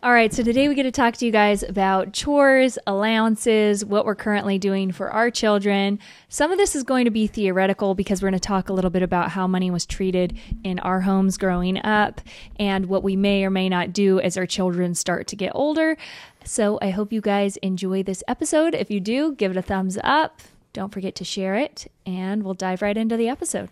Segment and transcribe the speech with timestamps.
[0.00, 4.06] All right, so today we get to talk to you guys about chores, allowances, what
[4.06, 5.98] we're currently doing for our children.
[6.28, 8.92] Some of this is going to be theoretical because we're going to talk a little
[8.92, 12.20] bit about how money was treated in our homes growing up
[12.60, 15.96] and what we may or may not do as our children start to get older.
[16.44, 18.76] So I hope you guys enjoy this episode.
[18.76, 20.42] If you do, give it a thumbs up.
[20.72, 23.68] Don't forget to share it, and we'll dive right into the episode.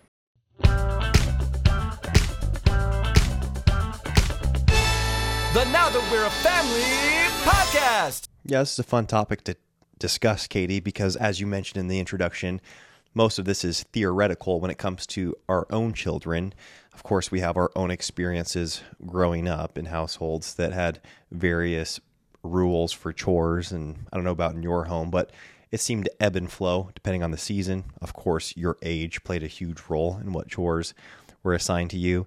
[5.57, 6.83] The Now That We're a Family
[7.51, 8.29] podcast.
[8.45, 9.57] Yeah, this is a fun topic to
[9.99, 12.61] discuss, Katie, because as you mentioned in the introduction,
[13.15, 16.53] most of this is theoretical when it comes to our own children.
[16.93, 22.01] Of course, we have our own experiences growing up in households that had various
[22.43, 23.73] rules for chores.
[23.73, 25.31] And I don't know about in your home, but
[25.73, 27.85] it seemed to ebb and flow depending on the season.
[28.03, 30.93] Of course, your age played a huge role in what chores
[31.43, 32.27] were assigned to you.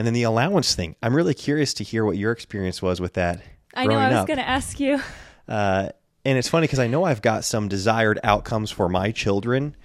[0.00, 0.96] And then the allowance thing.
[1.02, 3.42] I'm really curious to hear what your experience was with that.
[3.74, 4.98] I know I was going to ask you.
[5.46, 5.90] Uh,
[6.24, 9.76] and it's funny because I know I've got some desired outcomes for my children,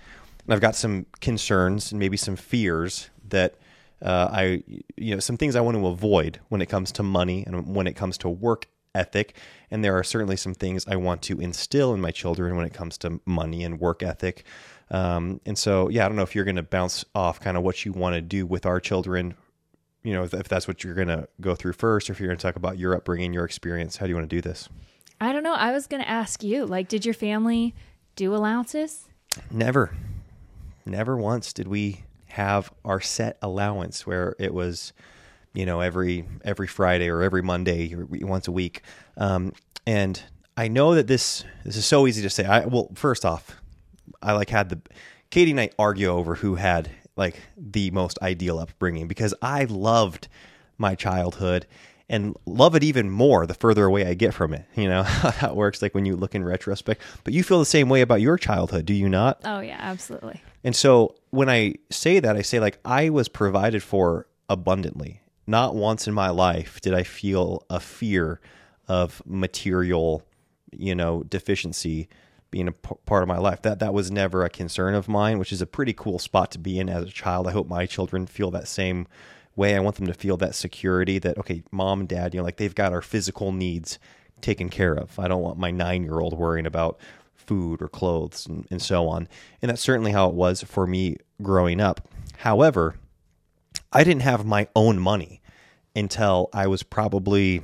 [0.45, 3.55] and I've got some concerns and maybe some fears that
[4.01, 4.63] uh, I,
[4.95, 7.85] you know, some things I want to avoid when it comes to money and when
[7.85, 9.35] it comes to work ethic.
[9.69, 12.73] And there are certainly some things I want to instill in my children when it
[12.73, 14.45] comes to money and work ethic.
[14.91, 17.63] Um, and so, yeah, I don't know if you're going to bounce off kind of
[17.63, 19.35] what you want to do with our children
[20.05, 22.27] you know, if, if that's what you're going to go through first, or if you're
[22.27, 24.69] going to talk about your upbringing, your experience, how do you want to do this?
[25.19, 25.55] I don't know.
[25.55, 27.73] I was going to ask you, like, did your family
[28.15, 29.07] do allowances?
[29.49, 29.95] Never,
[30.85, 34.93] never once did we have our set allowance where it was,
[35.53, 38.81] you know, every every Friday or every Monday, or once a week.
[39.17, 39.53] Um,
[39.87, 40.21] and
[40.55, 42.45] I know that this this is so easy to say.
[42.45, 43.59] I well, first off,
[44.21, 44.79] I like had the
[45.31, 50.27] Katie and I argue over who had like the most ideal upbringing because I loved
[50.77, 51.65] my childhood
[52.07, 54.65] and love it even more the further away I get from it.
[54.75, 57.01] You know how it works, like when you look in retrospect.
[57.23, 59.41] But you feel the same way about your childhood, do you not?
[59.45, 60.41] Oh yeah, absolutely.
[60.63, 65.21] And so when I say that, I say like I was provided for abundantly.
[65.47, 68.39] Not once in my life did I feel a fear
[68.87, 70.23] of material,
[70.71, 72.07] you know, deficiency
[72.51, 73.61] being a p- part of my life.
[73.61, 76.59] That that was never a concern of mine, which is a pretty cool spot to
[76.59, 77.47] be in as a child.
[77.47, 79.07] I hope my children feel that same
[79.55, 79.75] way.
[79.75, 82.57] I want them to feel that security that okay, mom and dad, you know, like
[82.57, 83.99] they've got our physical needs
[84.41, 85.17] taken care of.
[85.19, 86.99] I don't want my 9-year-old worrying about
[87.35, 89.27] food or clothes and, and so on.
[89.61, 92.07] And that's certainly how it was for me growing up.
[92.37, 92.95] However,
[93.91, 95.41] I didn't have my own money
[95.95, 97.61] until I was probably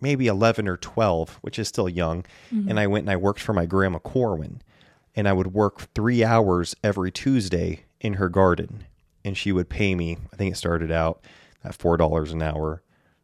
[0.00, 2.24] maybe 11 or 12, which is still young.
[2.52, 2.68] Mm-hmm.
[2.68, 4.62] And I went and I worked for my grandma Corwin.
[5.14, 8.84] And I would work three hours every Tuesday in her garden.
[9.24, 11.24] And she would pay me, I think it started out
[11.64, 12.82] at $4 an hour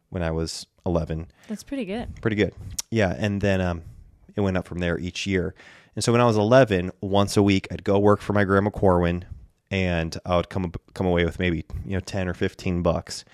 [0.09, 1.27] when I was 11.
[1.47, 2.19] That's pretty good.
[2.21, 2.53] Pretty good.
[2.89, 3.15] Yeah.
[3.17, 3.83] And then um,
[4.35, 5.53] it went up from there each year.
[5.95, 8.71] And so when I was 11, once a week, I'd go work for my grandma
[8.71, 9.25] Corwin
[9.69, 13.25] and I would come come away with maybe, you know, 10 or 15 bucks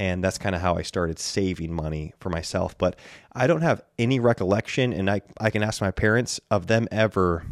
[0.00, 2.76] and that's kind of how I started saving money for myself.
[2.78, 2.96] But
[3.34, 7.44] I don't have any recollection, and I I can ask my parents of them ever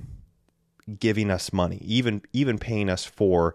[0.98, 3.54] giving us money, even even paying us for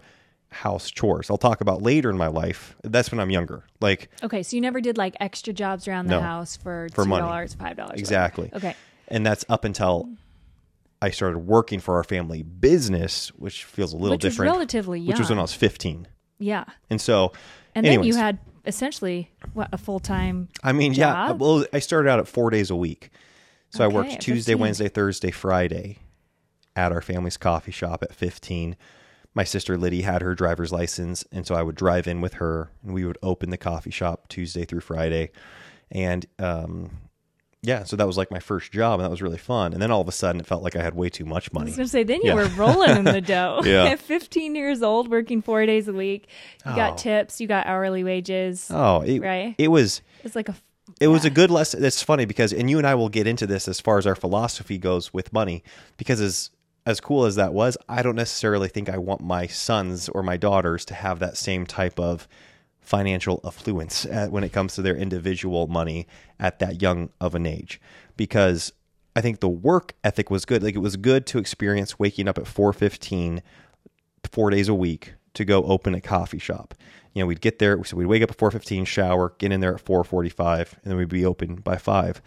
[0.51, 1.31] house chores.
[1.31, 2.75] I'll talk about later in my life.
[2.83, 3.63] That's when I'm younger.
[3.81, 7.03] Like okay, so you never did like extra jobs around the no, house for two
[7.03, 8.45] dollars, five dollars, exactly.
[8.49, 8.67] Whatever.
[8.67, 8.77] Okay,
[9.07, 10.07] and that's up until
[11.01, 14.51] I started working for our family business, which feels a little which different.
[14.51, 15.07] relatively young.
[15.07, 16.07] Which was when I was 15.
[16.39, 16.63] Yeah.
[16.89, 17.33] And so,
[17.75, 20.49] and anyways, then you had essentially what a full time.
[20.63, 21.27] I mean, job?
[21.27, 21.31] yeah.
[21.33, 23.09] Well, I started out at four days a week,
[23.69, 24.59] so Okay, I worked Tuesday, 15.
[24.59, 25.99] Wednesday, Thursday, Friday
[26.75, 28.75] at our family's coffee shop at 15.
[29.35, 32.71] My sister Liddy had her driver's license, and so I would drive in with her,
[32.83, 35.31] and we would open the coffee shop Tuesday through Friday,
[35.91, 36.91] and um,
[37.63, 39.73] yeah, so that was like my first job, and that was really fun.
[39.73, 41.67] And then all of a sudden, it felt like I had way too much money.
[41.67, 42.35] I was going to say, then you Yeah.
[42.35, 43.61] were rolling in the dough.
[43.63, 43.85] Yeah.
[43.91, 46.27] At 15 years old, working four days a week,
[46.65, 46.75] you Oh.
[46.75, 48.69] got tips, you got hourly wages.
[48.69, 49.55] Oh, it, Right.
[49.57, 50.55] it was It's like a.
[50.99, 51.83] it was a good lesson.
[51.85, 54.15] It's funny because, and you and I will get into this as far as our
[54.15, 55.63] philosophy goes with money,
[55.97, 56.49] because as
[56.85, 60.35] as cool as that was, I don't necessarily think I want my sons or my
[60.35, 62.27] daughters to have that same type of
[62.83, 66.07] financial affluence at, when it comes to their individual money
[66.39, 67.81] at that young of an age,
[68.15, 68.71] because
[69.15, 70.63] I think the work ethic was good.
[70.63, 73.41] Like it was good to experience waking up at four fifteen,
[74.31, 76.73] four days a week to go open a coffee shop.
[77.13, 79.59] You know, we'd get there, so we'd wake up at four fifteen, shower, get in
[79.59, 82.21] there at four forty five, and then we'd be open by five.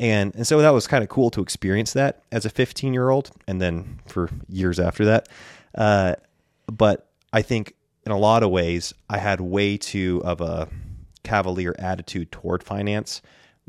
[0.00, 3.10] And and so that was kind of cool to experience that as a fifteen year
[3.10, 5.28] old, and then for years after that.
[5.74, 6.16] Uh,
[6.66, 7.74] but I think
[8.04, 10.68] in a lot of ways, I had way too of a
[11.22, 13.22] cavalier attitude toward finance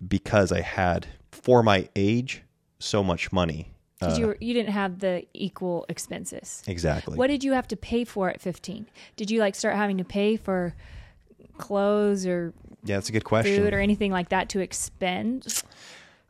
[0.07, 2.41] because I had for my age
[2.79, 3.69] so much money.
[3.99, 6.61] Because you were, you didn't have the equal expenses.
[6.67, 7.15] Exactly.
[7.17, 8.87] What did you have to pay for at 15?
[9.15, 10.73] Did you like start having to pay for
[11.57, 12.53] clothes or
[12.83, 13.55] yeah, that's a good question.
[13.63, 15.63] food or anything like that to expend?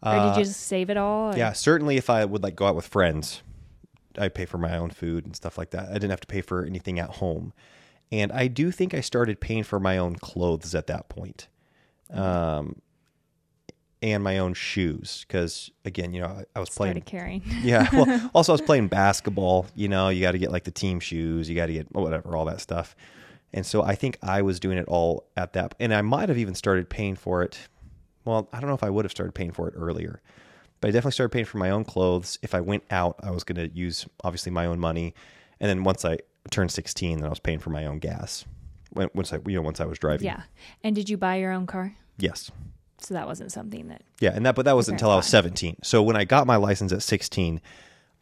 [0.03, 1.29] Or did you just save it all?
[1.29, 3.41] or- Uh, Yeah, certainly if I would like go out with friends,
[4.17, 5.89] I'd pay for my own food and stuff like that.
[5.89, 7.53] I didn't have to pay for anything at home.
[8.13, 11.47] And I do think I started paying for my own clothes at that point.
[12.11, 12.81] Um
[14.03, 17.41] and my own shoes because again, you know, I, I was playing Started carrying.
[17.63, 17.87] yeah.
[17.91, 19.65] Well, also I was playing basketball.
[19.75, 21.49] You know, you got to get like the team shoes.
[21.49, 22.95] You got to get whatever, all that stuff.
[23.53, 26.39] And so I think I was doing it all at that, and I might have
[26.39, 27.57] even started paying for it.
[28.25, 30.21] Well, I don't know if I would have started paying for it earlier,
[30.81, 32.39] but I definitely started paying for my own clothes.
[32.41, 35.13] If I went out, I was going to use obviously my own money,
[35.59, 36.17] and then once I
[36.51, 38.45] turned sixteen, then I was paying for my own gas.
[38.91, 40.25] When, once I, you know, once I was driving.
[40.25, 40.43] yeah.
[40.83, 41.95] And did you buy your own car?
[42.17, 42.51] Yes.
[42.99, 44.03] So that wasn't something that.
[44.19, 45.77] Yeah, and that but that was until I was 17.
[45.83, 47.59] So when I got my license at 16,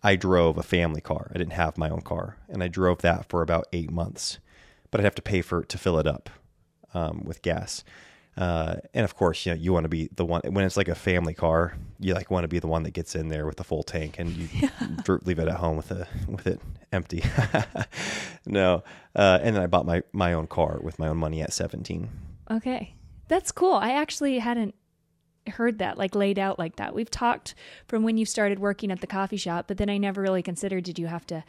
[0.01, 1.29] I drove a family car.
[1.33, 4.39] I didn't have my own car, and I drove that for about 8 months.
[4.89, 6.29] But I'd have to pay for to fill it up
[6.93, 7.83] um, with gas.
[8.37, 10.87] Uh, and of course, you know, you want to be the one when it's like
[10.87, 11.75] a family car.
[11.99, 14.19] You like want to be the one that gets in there with the full tank,
[14.19, 14.69] and you
[15.03, 16.61] dr- leave it at home with a with it
[16.91, 17.23] empty.
[18.45, 18.83] no,
[19.15, 22.09] uh, and then I bought my my own car with my own money at 17.
[22.49, 22.95] Okay.
[23.27, 23.75] That's cool.
[23.75, 24.75] I actually hadn't
[25.47, 26.93] heard that like laid out like that.
[26.93, 27.55] We've talked
[27.87, 30.83] from when you started working at the coffee shop, but then I never really considered
[30.83, 31.43] did you have to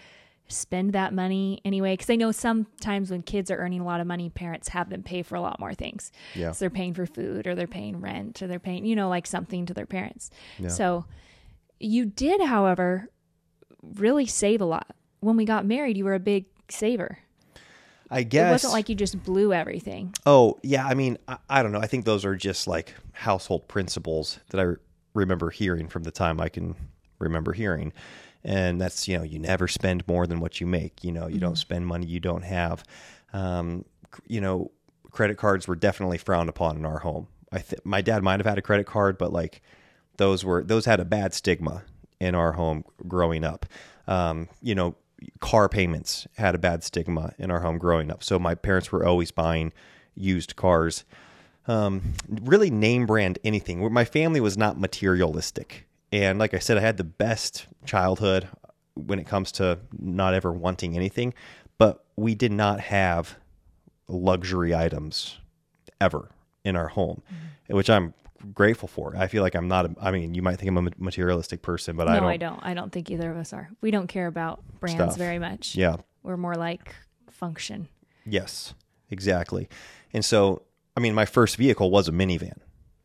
[0.48, 1.94] spend that money anyway?
[1.94, 5.02] Because I know sometimes when kids are earning a lot of money, parents have them
[5.02, 6.12] pay for a lot more things.
[6.34, 6.52] Yeah.
[6.52, 9.26] So they're paying for food or they're paying rent or they're paying, you know, like
[9.26, 10.30] something to their parents.
[10.68, 11.06] So
[11.80, 13.08] you did, however,
[13.82, 14.94] really save a lot.
[15.20, 17.18] When we got married, you were a big saver.
[18.10, 20.12] I guess It wasn't like you just blew everything.
[20.26, 20.86] Oh, yeah.
[20.86, 21.80] I mean, I, I don't know.
[21.80, 24.76] I think those are just like household principles that I re-
[25.14, 26.74] remember hearing from the time I can
[27.18, 27.92] remember hearing.
[28.44, 31.04] And that's, you know, you never spend more than what you make.
[31.04, 32.82] You know, you don't spend money you don't have.
[33.32, 33.84] Um,
[34.26, 34.70] you know,
[35.10, 37.28] credit cards were definitely frowned upon in our home.
[37.52, 39.62] I th- my dad might have had a credit card, but like
[40.16, 41.84] those were those had a bad stigma
[42.18, 43.66] in our home growing up.
[44.08, 44.96] Um, you know,
[45.40, 48.24] car payments had a bad stigma in our home growing up.
[48.24, 49.72] So my parents were always buying
[50.14, 51.04] used cars.
[51.68, 53.92] Um, really name brand anything.
[53.92, 55.86] My family was not materialistic.
[56.12, 58.48] And like I said, I had the best childhood
[58.94, 61.32] when it comes to not ever wanting anything,
[61.78, 63.36] but we did not have
[64.08, 65.38] luxury items
[66.00, 66.30] ever
[66.64, 67.74] in our home, mm-hmm.
[67.74, 68.12] which I'm
[68.52, 69.16] grateful for.
[69.16, 71.96] I feel like I'm not, a, I mean, you might think I'm a materialistic person,
[71.96, 72.28] but I no, don't.
[72.28, 72.60] I don't.
[72.62, 73.70] I don't think either of us are.
[73.80, 75.16] We don't care about brands Stuff.
[75.16, 75.74] very much.
[75.74, 75.96] Yeah.
[76.22, 76.94] We're more like
[77.30, 77.88] function.
[78.26, 78.74] Yes,
[79.10, 79.68] exactly.
[80.12, 80.62] And so,
[80.96, 82.58] I mean, my first vehicle was a minivan.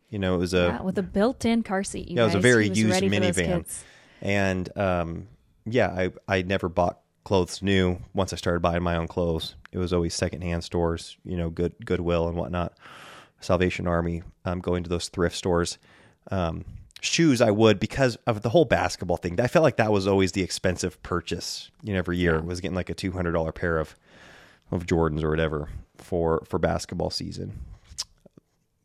[0.09, 2.07] You know, it was a Yeah, with a built-in car seat.
[2.07, 3.83] You yeah, it was a very was used ready for those minivan.
[4.21, 5.27] And um,
[5.65, 7.99] yeah, I I never bought clothes new.
[8.13, 11.17] Once I started buying my own clothes, it was always secondhand stores.
[11.25, 12.73] You know, good Goodwill and whatnot.
[13.39, 15.77] Salvation Army, um, going to those thrift stores.
[16.31, 16.65] Um,
[17.01, 19.39] shoes, I would because of the whole basketball thing.
[19.39, 21.69] I felt like that was always the expensive purchase.
[21.83, 23.95] You know, every year was getting like a two hundred dollar pair of
[24.71, 27.59] of Jordans or whatever for for basketball season.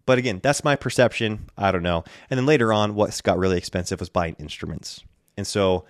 [0.07, 1.49] But again, that's my perception.
[1.57, 2.05] I don't know.
[2.31, 5.05] And then later on, what got really expensive was buying instruments.
[5.37, 5.85] And so,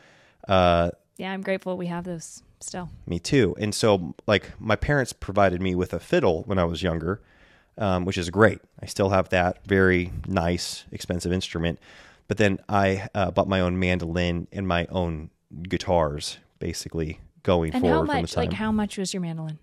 [0.49, 2.91] uh, Yeah, I'm grateful we have those still.
[3.07, 3.55] me too.
[3.59, 7.21] And so, like, my parents provided me with a fiddle when I was younger,
[7.79, 8.61] um, which is great.
[8.81, 11.79] I still have that very nice, expensive instrument.
[12.29, 15.31] But then I uh, bought my own mandolin and my own
[15.69, 18.33] guitars, basically going And forward how from the much?
[18.33, 18.45] time.
[18.45, 19.59] Like, how much was your mandolin?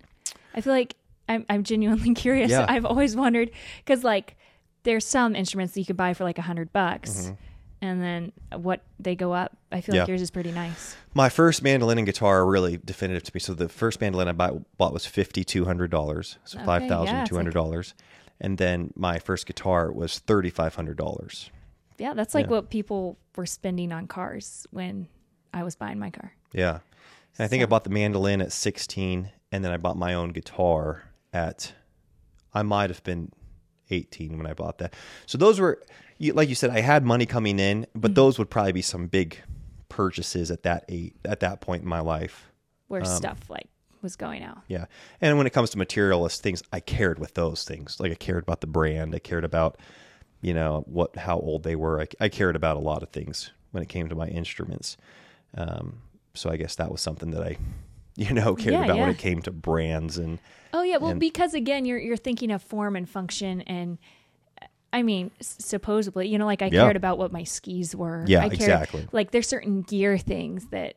[0.54, 0.96] I feel like
[1.28, 2.50] I'm, I'm genuinely curious.
[2.50, 2.66] Yeah.
[2.68, 3.50] I've always wondered
[3.84, 4.36] because, like,
[4.82, 7.34] there's some instruments that you could buy for like a hundred bucks, Mm-hmm.
[7.82, 9.56] and then what they go up.
[9.72, 10.02] I feel Yeah.
[10.02, 10.96] like yours is pretty nice.
[11.14, 13.40] My first mandolin and guitar are really definitive to me.
[13.40, 16.88] So the first mandolin I bought, bought was fifty two hundred dollars, so Okay, five
[16.88, 17.94] thousand two hundred dollars,
[18.40, 21.50] and then my first guitar was thirty five hundred dollars.
[21.98, 22.52] Yeah, that's like Yeah.
[22.52, 25.06] what people were spending on cars when
[25.52, 26.32] I was buying my car.
[26.54, 26.78] Yeah,
[27.38, 30.30] and I think I bought the mandolin at sixteen, and then I bought my own
[30.30, 31.72] guitar at,
[32.52, 33.32] I might have been
[33.90, 34.94] eighteen when I bought that.
[35.26, 35.82] So those were,
[36.20, 38.00] like you said, I had money coming in, Mm-hmm.
[38.00, 39.38] but those would probably be some big
[39.88, 42.50] purchases at that eight at that point in my life.
[42.88, 43.66] Where Um, stuff like
[44.02, 44.58] was going out.
[44.66, 44.86] Yeah.
[45.20, 48.00] And when it comes to materialist things, I cared with those things.
[48.00, 49.14] Like I cared about the brand.
[49.14, 49.78] I cared about,
[50.40, 52.00] you know, what how old they were.
[52.00, 54.96] I, I cared about a lot of things when it came to my instruments.
[55.56, 56.00] Um,
[56.34, 57.58] so I guess that was something that I,
[58.16, 60.38] you know, cared Yeah, about when it came to brands and
[60.72, 63.98] Oh yeah, well And- because again you're you're thinking of form and function and
[64.92, 66.82] I mean, s- supposedly, you know, like I Yeah.
[66.82, 68.24] cared about what my skis were.
[68.26, 69.06] Yeah, I cared, exactly.
[69.12, 70.94] Like there's certain gear things that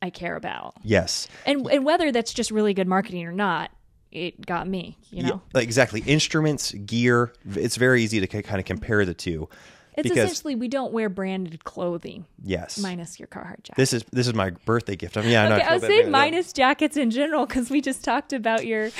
[0.00, 1.26] I care about, Yes.
[1.46, 3.70] and and whether that's just really good marketing or not,
[4.12, 4.96] it got me.
[5.10, 6.02] You know, Yeah, exactly.
[6.06, 7.32] Instruments, gear.
[7.54, 9.48] It's very easy to kind of compare the two.
[9.94, 13.76] It's because essentially we don't wear branded clothing yes, minus your Carhartt jacket.
[13.76, 15.16] this is this is my birthday gift.
[15.16, 15.54] I mean, yeah, I know.
[15.56, 16.12] okay, I was saying bringing it up.
[16.12, 18.90] minus jackets in general because we just talked about your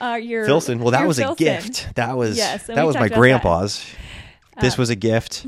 [0.00, 0.78] uh, your Filson.
[0.78, 1.94] Well, that was a gift.
[1.96, 3.18] That was Yes, that was my that.
[3.18, 3.84] grandpa's.
[4.60, 5.46] This was a gift.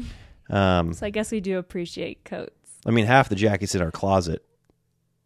[0.51, 2.53] Um, So I guess we do appreciate coats.
[2.87, 4.45] I mean, half the jackets in our closet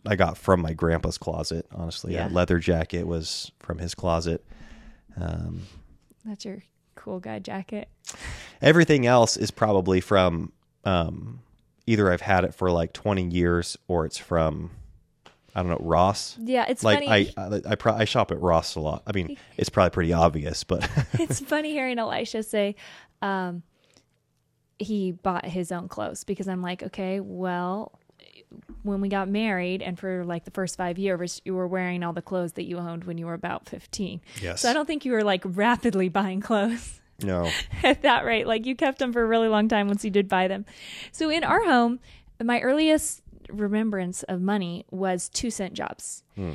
[0.07, 1.67] I got from my grandpa's closet.
[1.73, 2.29] Honestly, Yeah.
[2.29, 4.45] that leather jacket was from his closet.
[5.21, 5.63] Um,
[6.25, 6.63] That's your
[6.99, 7.89] cool guy jacket.
[8.61, 10.53] everything else is probably from
[10.85, 11.41] um,
[11.87, 14.71] either I've had it for like 20 years or it's from
[15.55, 16.37] I don't know Ross.
[16.41, 17.33] Yeah, it's like funny.
[17.37, 19.03] I I I, pro- I shop at Ross a lot.
[19.07, 22.77] I mean, it's probably pretty obvious, but it's funny hearing Elisha say
[23.23, 23.63] um,
[24.79, 27.99] he bought his own clothes because I'm like, okay, well,
[28.83, 32.13] when we got married and for like the first five years, you were wearing all
[32.13, 34.21] the clothes that you owned when you were about 15.
[34.41, 34.63] Yes.
[34.63, 37.51] So I don't think you were like rapidly buying clothes no.
[37.83, 38.47] at that rate.
[38.47, 40.65] Like you kept them for a really long time once you did buy them.
[41.13, 42.01] So in our home,
[42.43, 46.23] my earliest remembrance of money was two cent jobs.
[46.35, 46.53] Hmm.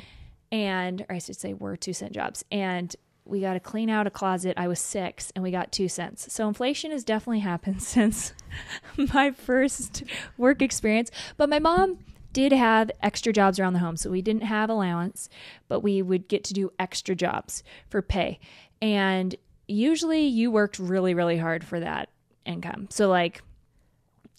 [0.50, 2.44] And, or I should say, were two cent jobs.
[2.52, 4.54] And we got to clean out a closet.
[4.56, 6.32] I was six and we got two cents.
[6.32, 8.34] So inflation has definitely happened since
[9.14, 10.04] my first
[10.36, 11.10] work experience.
[11.36, 11.98] But my mom
[12.32, 13.96] did have extra jobs around the home.
[13.96, 15.28] So we didn't have allowance,
[15.68, 18.40] but we would get to do extra jobs for pay.
[18.82, 19.34] And
[19.68, 22.10] usually you worked really, really hard for that
[22.44, 22.88] income.
[22.90, 23.42] So, like,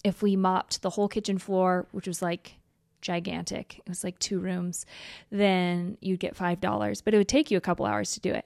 [0.04, 2.58] if we mopped the whole kitchen floor, which was like
[3.06, 4.84] gigantic, it was like two rooms,
[5.30, 7.02] then you'd get $5.
[7.04, 8.44] But it would take you a couple hours to do it.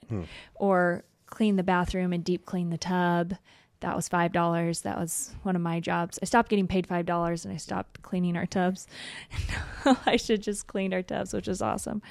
[0.55, 3.33] Or clean the bathroom and deep clean the tub.
[3.79, 4.81] That was $5.
[4.83, 6.19] That was one of my jobs.
[6.21, 8.85] I stopped getting paid $5 and I stopped cleaning our tubs.
[10.05, 12.03] I should just clean our tubs, which is awesome.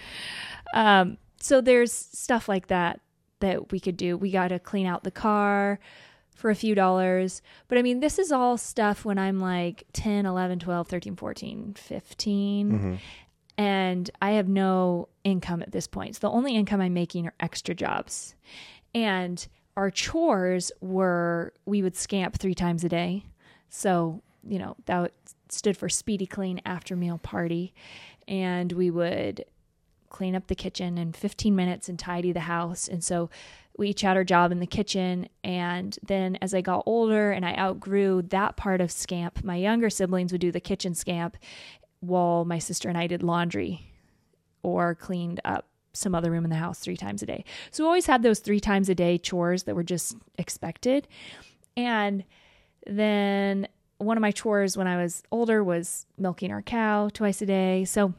[0.75, 3.01] Um, so there's stuff like that
[3.39, 4.17] that we could do.
[4.17, 5.79] We got to clean out the car
[6.41, 7.43] for a few dollars.
[7.69, 11.75] But I mean, this is all stuff when I'm like 10, 11, 12, 13, 14,
[11.75, 12.73] 15.
[12.73, 12.95] Mm-hmm.
[13.59, 16.17] And I have no income at this point.
[16.17, 18.35] So the only income I'm making are extra jobs.
[18.95, 23.27] And our chores were we would scamp three times a day.
[23.69, 25.13] So, you know, that
[25.51, 27.75] stood for speedy clean after meal party.
[28.27, 29.45] And we would
[30.09, 32.89] clean up the kitchen in 15 minutes and tidy the house.
[32.89, 33.29] And so
[33.77, 35.29] we each had our job in the kitchen.
[35.43, 39.91] And then as I got older and I outgrew that part of Scamp, my younger
[39.91, 41.37] siblings would do the kitchen Scamp
[42.01, 43.87] while my sister and I did laundry
[44.63, 47.45] or cleaned up some other room in the house three times a day.
[47.71, 51.09] So we always had those three times a day chores that were just expected.
[51.77, 52.25] And
[52.87, 53.67] then
[53.99, 57.85] one of my chores when I was older was milking our cow twice a day.
[57.85, 58.15] So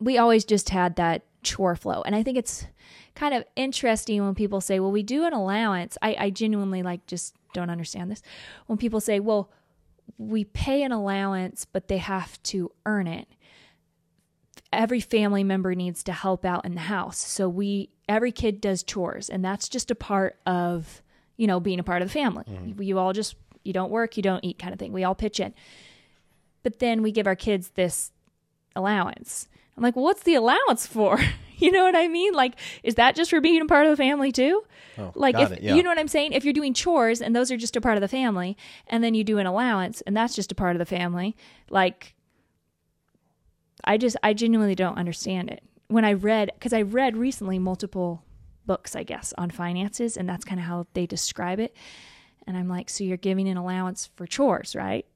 [0.00, 2.02] we always just had that chore flow.
[2.02, 2.66] And I think it's
[3.14, 5.96] kind of interesting when people say, well, we do an allowance.
[6.02, 8.22] I, I genuinely like just don't understand this.
[8.66, 9.50] When people say, well,
[10.18, 13.28] we pay an allowance, but they have to earn it.
[14.72, 17.18] Every family member needs to help out in the house.
[17.18, 21.00] So we, every kid does chores, and that's just a part of,
[21.36, 22.44] you know, being a part of the family.
[22.66, 24.92] You, you all just, you don't work, you don't eat kind of thing.
[24.92, 25.54] We all pitch in.
[26.64, 28.10] But then we give our kids this
[28.74, 29.48] allowance.
[29.76, 31.18] I'm like, well, what's the allowance for?
[31.56, 32.32] you know what I mean?
[32.34, 34.62] Like, is that just for being a part of the family too?
[34.98, 35.74] Oh, like, got if it, yeah.
[35.74, 36.32] you know what I'm saying?
[36.32, 39.14] If you're doing chores and those are just a part of the family, and then
[39.14, 41.36] you do an allowance and that's just a part of the family,
[41.70, 42.14] like,
[43.84, 45.62] I just, I genuinely don't understand it.
[45.88, 48.24] When I read, because I read recently multiple
[48.66, 51.76] books, I guess, on finances, and that's kind of how they describe it.
[52.46, 55.06] And I'm like, so you're giving an allowance for chores, right?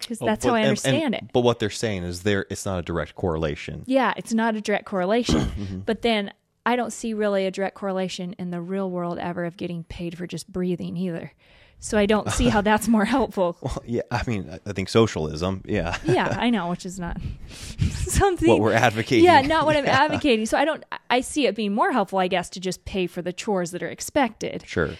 [0.00, 1.24] Because that's how But- I understand and- it.
[1.32, 3.84] But what they're saying is there it's not a direct correlation.
[3.86, 5.40] Yeah, it's not a direct correlation.
[5.60, 5.78] Mm-hmm.
[5.80, 6.32] But then
[6.66, 10.16] I don't see really a direct correlation in the real world ever of getting paid
[10.18, 11.32] for just breathing either.
[11.82, 13.56] So I don't see how that's more helpful.
[13.62, 15.96] Well, yeah, I mean, I- I think socialism, yeah.
[16.04, 17.16] Yeah, I know, which is not
[17.90, 19.24] something what we're advocating.
[19.24, 20.46] Yeah, not what I'm advocating.
[20.46, 23.22] So I don't I see it being more helpful, I guess, to just pay for
[23.22, 24.90] the chores that are expected Sure.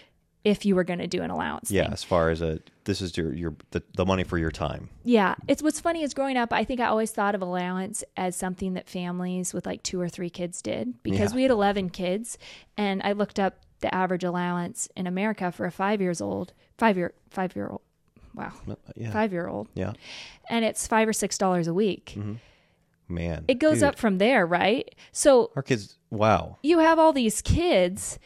[0.45, 1.71] If you were going to do an allowance.
[1.71, 1.93] Yeah, thing.
[1.93, 4.89] as far as a this is your your the, the money for your time.
[5.05, 8.37] Yeah, it's what's funny is growing up, I think I always thought of allowance as
[8.37, 11.37] something that families with like two or three kids did because Yeah.
[11.37, 12.39] we had 11 kids
[12.77, 16.97] and I looked up the average allowance in America for a 5 years old, 5
[16.97, 17.83] year 5 year old.
[18.35, 18.53] Wow.
[18.69, 19.11] Uh, Yeah.
[19.11, 19.69] 5 year old.
[19.75, 19.93] Yeah.
[20.49, 22.17] And it's 5 or 6 dollars a week.
[23.09, 23.45] Man.
[23.49, 24.95] It goes dude, up from there, right?
[25.13, 26.59] So Our kids wow.
[26.63, 28.19] you have all these kids,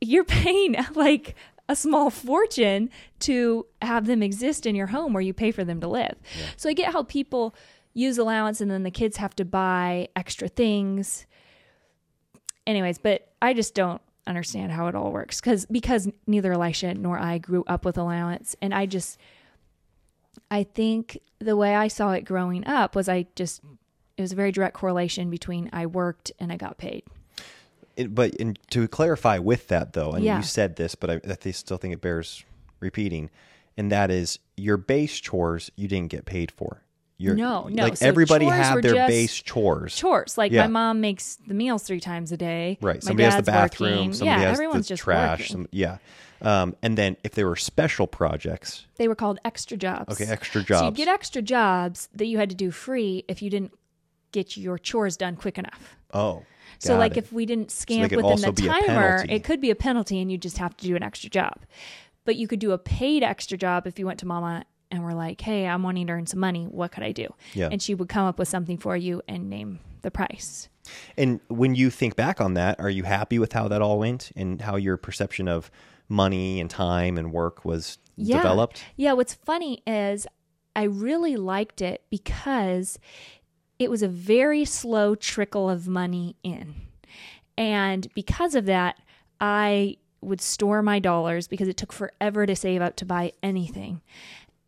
[0.00, 1.34] you're paying like
[1.68, 2.90] a small fortune
[3.20, 6.16] to have them exist in your home where you pay for them to live.
[6.56, 7.54] So I get how people
[7.94, 11.26] use allowance and then the kids have to buy extra things.
[12.66, 17.18] Anyways, but I just don't understand how it all works cuz because neither Elisha nor
[17.18, 19.18] I grew up with allowance and I just
[20.50, 23.60] I think the way I saw it growing up was I just
[24.16, 27.04] it was a very direct correlation between I worked and I got paid.
[27.96, 30.38] It, but in, to clarify with that though, and Yeah.
[30.38, 32.44] you said this, but I, I still think it bears
[32.80, 33.30] repeating,
[33.76, 36.82] and that is your base chores you didn't get paid for.
[37.16, 37.84] Your, No, no.
[37.84, 39.94] Like So everybody had their base chores.
[39.94, 40.62] Chores like Yeah.
[40.62, 42.76] my mom makes the meals three times a day.
[42.80, 42.96] Right.
[42.96, 43.90] My Somebody has the bathroom.
[43.92, 44.12] working.
[44.14, 45.48] Somebody yeah, has everyone's the just trash.
[45.50, 45.98] Some, yeah.
[46.42, 50.12] Um, and then if there were special projects, They were called extra jobs.
[50.20, 50.80] okay, extra jobs.
[50.80, 53.72] So you'd get extra jobs that you had to do free if you didn't
[54.32, 55.96] get your chores done quick enough.
[56.12, 56.42] oh,
[56.78, 57.18] So got like it.
[57.18, 60.38] if we didn't scamp could within the timer, it could be a penalty and you
[60.38, 61.64] just have to do an extra job.
[62.24, 65.14] But you could do a paid extra job if you went to mama and were
[65.14, 66.64] like, "Hey, I'm wanting to earn some money.
[66.64, 67.68] What could I do?" Yeah.
[67.70, 70.68] And she would come up with something for you and name the price.
[71.16, 74.32] And when you think back on that, are you happy with how that all went
[74.36, 75.70] and how your perception of
[76.08, 78.36] money and time and work was yeah.
[78.36, 78.84] developed?
[78.96, 80.26] Yeah, what's funny is
[80.76, 82.98] I really liked it because
[83.78, 86.74] it was a very slow trickle of money in.
[87.56, 88.98] And because of that,
[89.40, 94.00] I would store my dollars because it took forever to save up to buy anything.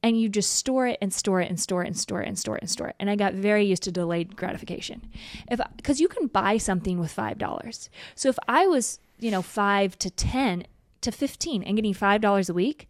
[0.03, 2.39] And you just store it and store it and store it and store it and
[2.39, 2.97] store it and store it.
[3.01, 5.03] And I got very used to delayed gratification.
[5.51, 7.91] If because you can buy something with five dollars.
[8.15, 10.67] So if I was, you know, five to ten
[11.01, 12.89] to fifteen and getting five dollars a week,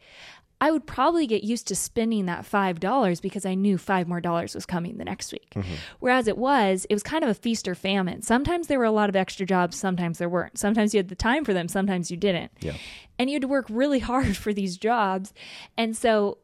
[0.60, 4.20] I would probably get used to spending that five dollars because I knew five more
[4.20, 5.52] dollars was coming the next week.
[5.54, 5.74] Mm-hmm.
[6.00, 8.22] Whereas it was, it was kind of a feast or famine.
[8.22, 10.58] Sometimes there were a lot of extra jobs, sometimes there weren't.
[10.58, 12.52] Sometimes you had the time for them, sometimes you didn't.
[12.60, 12.74] Yeah.
[13.18, 15.34] And you had to work really hard for these jobs.
[15.76, 16.38] And so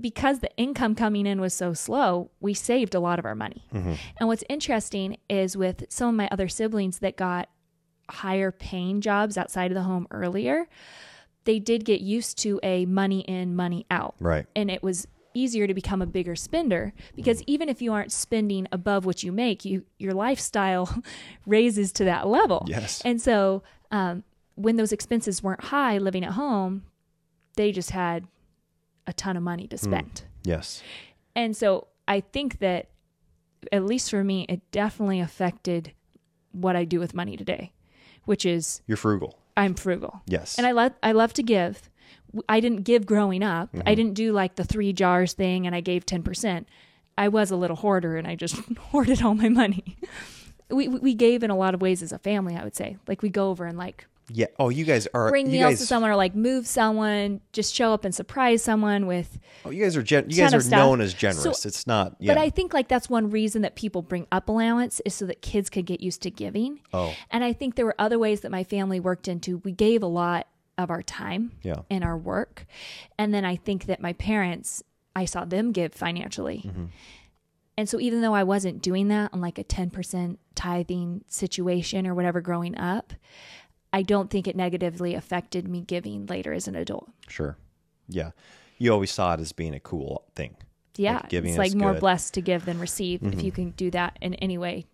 [0.00, 3.66] because the income coming in was so slow, we saved a lot of our money.
[3.74, 3.94] Mm-hmm.
[4.18, 7.48] And what's interesting is with some of my other siblings that got
[8.10, 10.68] higher paying jobs outside of the home earlier,
[11.48, 14.14] they did get used to a money in, money out.
[14.20, 14.44] Right.
[14.54, 18.68] And it was easier to become a bigger spender because even if you aren't spending
[18.70, 21.02] above what you make, you your lifestyle
[21.46, 22.66] raises to that level.
[22.68, 23.00] Yes.
[23.02, 24.24] And so um,
[24.56, 26.82] when those expenses weren't high living at home,
[27.56, 28.26] they just had
[29.06, 30.24] a ton of money to spend.
[30.44, 30.82] Yes.
[31.34, 32.90] And so I think that,
[33.72, 35.94] at least for me, it definitely affected
[36.52, 37.72] what I do with money today,
[38.26, 39.38] which is You're frugal.
[39.58, 40.22] I'm frugal.
[40.26, 40.56] Yes.
[40.56, 41.90] And I love I love to give.
[42.48, 43.72] I didn't give growing up.
[43.72, 43.88] Mm-hmm.
[43.88, 46.66] I didn't do like the three jars thing and I gave 10%.
[47.16, 49.98] I was a little hoarder and I just hoarded all my money.
[50.70, 52.98] We we gave in a lot of ways as a family, I would say.
[53.08, 54.46] Like we go over and like yeah.
[54.58, 55.30] Oh, you guys are.
[55.30, 59.06] bring meals guys, to someone or like move someone, just show up and surprise someone
[59.06, 60.02] with Oh, you guys are.
[60.02, 61.60] Gen- you guys are known as generous.
[61.60, 62.16] So- it's not.
[62.18, 62.34] Yeah.
[62.34, 65.42] But I think like that's one reason that people bring up allowance is so that
[65.42, 66.80] kids could get used to giving.
[66.92, 67.14] Oh.
[67.30, 69.58] And I think there were other ways that my family worked into.
[69.58, 71.80] We gave a lot of our time Yeah.
[71.90, 72.64] and our work.
[73.18, 74.82] And then I think that my parents,
[75.16, 76.62] I saw them give financially.
[76.66, 76.84] Mm-hmm.
[77.76, 82.14] And so even though I wasn't doing that on like a 10% tithing situation or
[82.14, 83.12] whatever growing up,
[83.92, 87.08] I don't think it negatively affected me giving later as an adult.
[87.28, 87.56] Sure.
[88.08, 88.30] Yeah.
[88.78, 90.56] You always saw it as being a cool thing.
[90.96, 91.96] Yeah, giving it's is like more good.
[91.96, 92.00] Mm-hmm.
[92.00, 93.22] blessed to give than receive.
[93.22, 94.86] If you can do that in any way,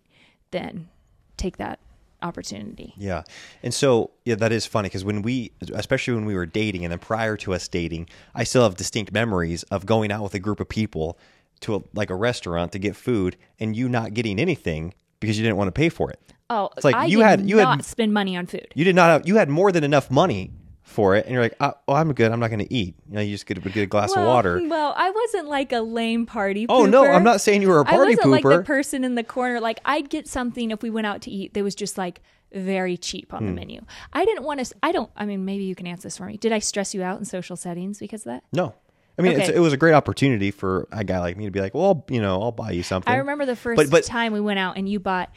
[0.51, 0.87] then
[1.35, 1.79] take that
[2.21, 2.93] opportunity.
[2.97, 3.23] Yeah.
[3.63, 6.91] And so, yeah, that is funny because when we, especially when we were dating and
[6.91, 10.39] then prior to us dating, I still have distinct memories of going out with a
[10.39, 11.17] group of people
[11.61, 15.43] to a, like a restaurant to get food and you not getting anything because you
[15.43, 16.19] didn't want to pay for it.
[16.49, 18.67] Oh, It's like I you did had- you had- not spend money on food.
[18.75, 20.51] You did not have, you had more than enough money
[20.83, 21.25] for it.
[21.25, 22.31] And you're like, oh, oh I'm good.
[22.31, 22.95] I'm not going to eat.
[23.09, 24.61] You know, you just get, get a glass of water.
[24.67, 26.67] Well, I wasn't like a lame party.
[26.69, 27.03] Oh, no.
[27.05, 29.59] I'm not saying you were a party I wasn't like the person in the corner.
[29.59, 32.21] Like I'd get something if we went out to eat that was just like
[32.53, 33.55] very cheap on the Hmm.
[33.55, 33.81] menu.
[34.13, 34.75] I didn't want to.
[34.83, 35.09] I don't.
[35.17, 36.37] I mean, maybe you can answer this for me.
[36.37, 38.43] Did I stress you out in social settings because of that?
[38.53, 38.75] No.
[39.17, 39.57] I mean, it's, Okay.
[39.57, 42.21] it was a great opportunity for a guy like me to be like, well, you
[42.21, 43.11] know, I'll buy you something.
[43.13, 45.29] I remember the first But- but- time we went out and you bought.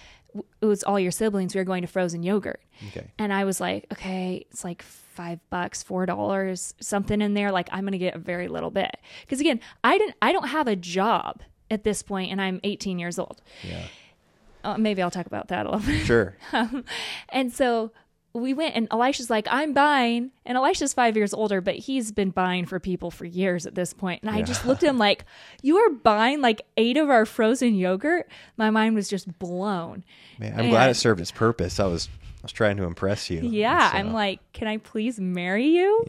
[0.61, 1.55] It was all your siblings.
[1.55, 2.61] We were going to frozen yogurt.
[2.89, 3.11] Okay.
[3.19, 7.51] And I was like, okay, it's like five bucks, four dollars, something in there.
[7.51, 8.91] Like I'm gonna get a very little bit.
[9.23, 12.99] Because again, I didn't I don't have a job at this point and I'm 18
[12.99, 13.41] years old.
[13.67, 13.85] Yeah.
[14.63, 16.05] Uh, maybe I'll talk about that a little bit.
[16.05, 16.37] Sure.
[17.31, 17.91] And so
[18.39, 20.31] we went and Elisha's like, I'm buying.
[20.47, 23.93] And Elisha's five years older, but he's been buying for people for years at this
[23.93, 24.23] point.
[24.23, 25.25] And I just looked at him like,
[25.63, 28.29] You are buying like eight of our frozen yogurt?
[28.57, 30.05] My mind was just blown.
[30.39, 31.79] Man, I'm glad it served its purpose.
[31.81, 33.41] I was I was trying to impress you.
[33.41, 36.05] Yeah, So- I'm like, can I please marry you?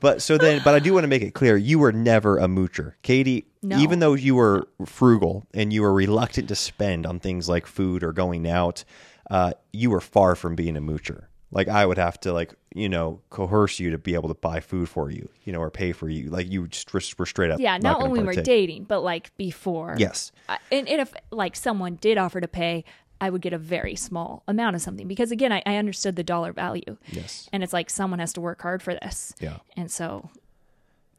[0.00, 2.46] But so then, but I do want to make it clear you were never a
[2.46, 3.46] moocher, Katie.
[3.62, 3.76] No.
[3.78, 8.02] Even though you were frugal and you were reluctant to spend on things like food
[8.02, 8.84] or going out,
[9.30, 11.24] uh, you were far from being a moocher.
[11.52, 14.60] Like I would have to like you know coerce you to be able to buy
[14.60, 16.30] food for you, you know, or pay for you.
[16.30, 17.58] Like you just were, were straight up.
[17.58, 19.96] Yeah, not, gonna when we were dating, but like before.
[19.98, 20.30] Yes.
[20.48, 22.84] I- and, and if like someone did offer to pay,
[23.20, 26.22] I would get a very small amount of something because again, I, I understood the
[26.22, 26.96] dollar value.
[27.08, 27.48] Yes.
[27.52, 29.34] And it's like someone has to work hard for this.
[29.40, 29.56] Yeah.
[29.76, 30.30] And so,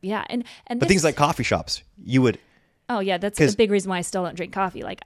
[0.01, 2.39] yeah, and and But this- things like coffee shops, you would.
[2.89, 4.81] oh yeah, that's the big reason why I still don't drink coffee.
[4.83, 5.01] Like,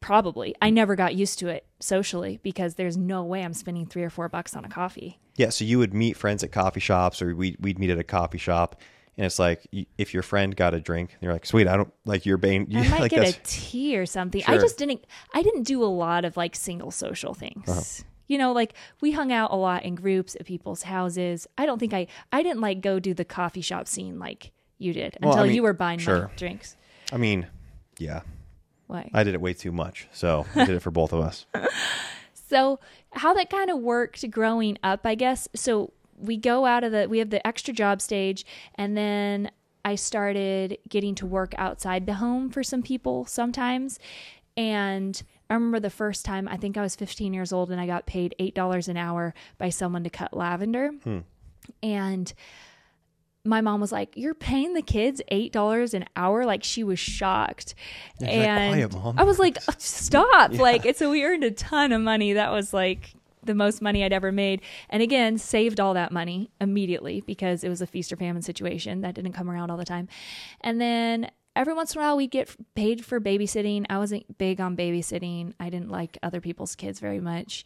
[0.00, 4.02] probably I never got used to it socially because there's no way I'm spending three
[4.02, 5.18] or four bucks on a coffee.
[5.36, 8.04] Yeah, so you would meet friends at coffee shops, or we'd, we'd meet at a
[8.04, 8.80] coffee shop,
[9.16, 12.26] and it's like if your friend got a drink, you're like, sweet, I don't like
[12.26, 12.68] your bane.
[12.74, 14.42] I might like get a tea or something.
[14.46, 15.04] I just didn't.
[15.34, 17.68] I didn't do a lot of like single social things.
[17.68, 18.04] Uh-huh.
[18.28, 21.46] You know, like we hung out a lot in groups at people's houses.
[21.56, 22.06] I don't think I.
[22.32, 25.46] I didn't like go do the coffee shop scene like you did Well, I until
[25.46, 26.28] mean, you were buying sure.
[26.28, 26.76] my drinks.
[27.12, 27.46] I mean,
[27.98, 28.20] yeah,
[28.88, 29.10] Why?
[29.14, 31.46] I did it way too much, so I did it for both of us.
[32.48, 32.80] So
[33.12, 35.48] how that kind of worked growing up, I guess.
[35.54, 39.50] So we go out of the we have the extra job stage and then
[39.84, 43.98] I started getting to work outside the home for some people sometimes.
[44.56, 47.86] And I remember the first time I think I was 15 years old and I
[47.86, 50.90] got paid $8 an hour by someone to cut lavender.
[51.04, 51.18] Hmm.
[51.82, 52.32] And
[53.44, 56.98] my mom was like, "You're paying the kids eight dollars an hour." Like she was
[56.98, 57.74] shocked,
[58.18, 61.50] she's like, and "Quiet, Mom." I was like, "Stop!" Like, and so we earned a
[61.50, 62.32] ton of money.
[62.34, 66.50] That was like the most money I'd ever made, and again, saved all that money
[66.60, 69.84] immediately because it was a feast or famine situation that didn't come around all the
[69.84, 70.08] time.
[70.60, 73.86] And then every once in a while, we'd get paid for babysitting.
[73.88, 75.54] I wasn't big on babysitting.
[75.58, 77.64] I didn't like other people's kids very much.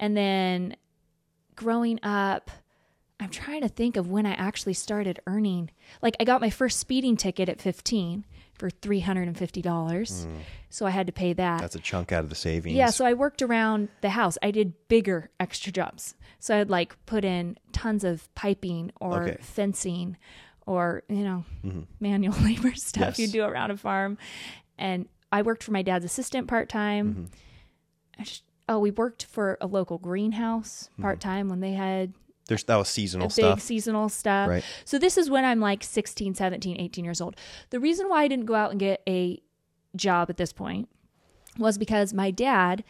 [0.00, 0.76] And then
[1.56, 2.50] growing up.
[3.20, 5.70] I'm trying to think of when I actually started earning.
[6.00, 10.26] Like I got my first speeding ticket at 15 for $350.
[10.70, 11.60] So I had to pay that.
[11.60, 12.76] That's a chunk out of the savings.
[12.76, 14.38] Yeah, so I worked around the house.
[14.42, 16.14] I did bigger extra jobs.
[16.38, 19.38] So I'd like put in tons of piping or Okay.
[19.40, 20.16] fencing
[20.66, 21.80] or, you know, mm-hmm.
[22.00, 23.18] manual labor stuff Yes.
[23.18, 24.18] you do around a farm.
[24.78, 27.08] And I worked for my dad's assistant part time.
[27.14, 27.24] Mm-hmm.
[28.20, 31.02] I just Oh, we worked for a local greenhouse mm-hmm.
[31.02, 32.12] part time when they had
[32.48, 33.56] There's that was seasonal stuff.
[33.56, 34.48] big seasonal stuff.
[34.48, 34.64] Right.
[34.84, 37.36] So this is when I'm like 16, 17, 18 years old.
[37.70, 39.40] The reason why I didn't go out and get a
[39.94, 40.88] job at this point
[41.58, 42.84] was because my dad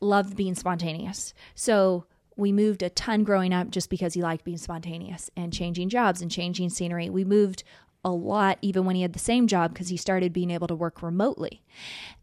[0.00, 1.34] loved being spontaneous.
[1.54, 2.06] So
[2.36, 6.22] we moved a ton growing up just because he liked being spontaneous and changing jobs
[6.22, 7.10] and changing scenery.
[7.10, 7.64] We moved
[8.04, 10.74] a lot even when he had the same job because he started being able to
[10.74, 11.62] work remotely.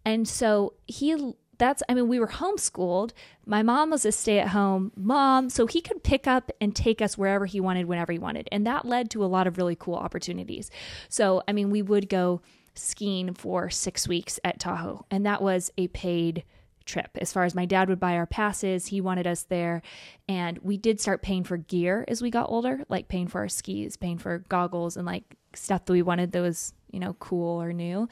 [0.04, 3.12] And so he that's I mean we were homeschooled.
[3.46, 7.46] My mom was a stay-at-home mom, so he could pick up and take us wherever
[7.46, 8.50] he wanted whenever he wanted.
[8.52, 10.70] And that led to a lot of really cool opportunities.
[11.10, 12.42] So, I mean, we would go
[12.76, 16.44] skiing for 6 weeks at Tahoe, and that was a paid
[16.86, 17.10] trip.
[17.20, 19.82] As far as my dad would buy our passes, he wanted us there.
[20.30, 23.50] And we did start paying for gear as we got older, like paying for our
[23.50, 27.62] skis, paying for goggles, and like stuff that we wanted that was, you know, cool
[27.62, 28.08] or new.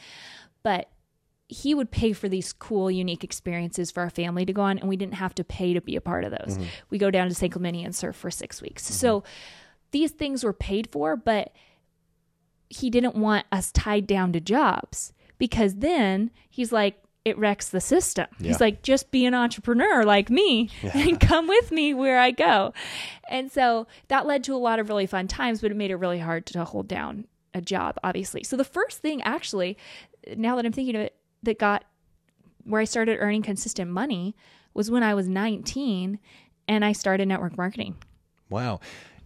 [0.62, 0.90] But
[1.48, 4.90] he would pay for these cool, unique experiences for our family to go on, and
[4.90, 6.58] we didn't have to pay to be a part of those.
[6.58, 6.66] Mm-hmm.
[6.90, 7.52] We go down to St.
[7.52, 8.84] Clemente and surf for six weeks.
[8.86, 8.94] Mm-hmm.
[8.94, 9.24] So
[9.92, 11.54] these things were paid for, but
[12.70, 17.82] he didn't want us tied down to jobs because then he's like, it wrecks the
[17.82, 18.28] system.
[18.40, 18.50] Yeah.
[18.50, 22.74] He's like, just be an entrepreneur like me and come with me where I go.
[23.30, 25.96] And so that led to a lot of really fun times, but it made it
[25.96, 28.44] really hard to hold down a job, obviously.
[28.44, 29.78] So the first thing, actually,
[30.36, 31.86] now that I'm thinking of it, that got
[32.64, 34.36] where I started earning consistent money
[34.74, 36.20] was when I was 19
[36.68, 37.96] and I started network marketing.
[38.50, 38.80] Wow.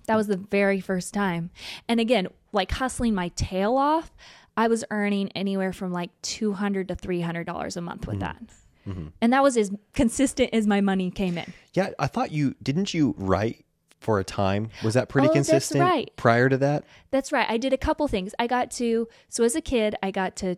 [0.07, 1.51] That was the very first time.
[1.87, 4.11] And again, like hustling my tail off,
[4.57, 8.19] I was earning anywhere from like 200 to $300 a month with mm-hmm.
[8.19, 8.43] that.
[8.87, 9.07] Mm-hmm.
[9.21, 11.53] And that was as consistent as my money came in.
[11.73, 13.65] Yeah, I thought you didn't you write
[13.99, 14.69] for a time?
[14.83, 16.09] Was that pretty Oh, consistent right.
[16.15, 16.85] prior to that?
[17.11, 17.45] That's right.
[17.49, 18.33] I did a couple things.
[18.39, 20.57] I got to, so as a kid, I got to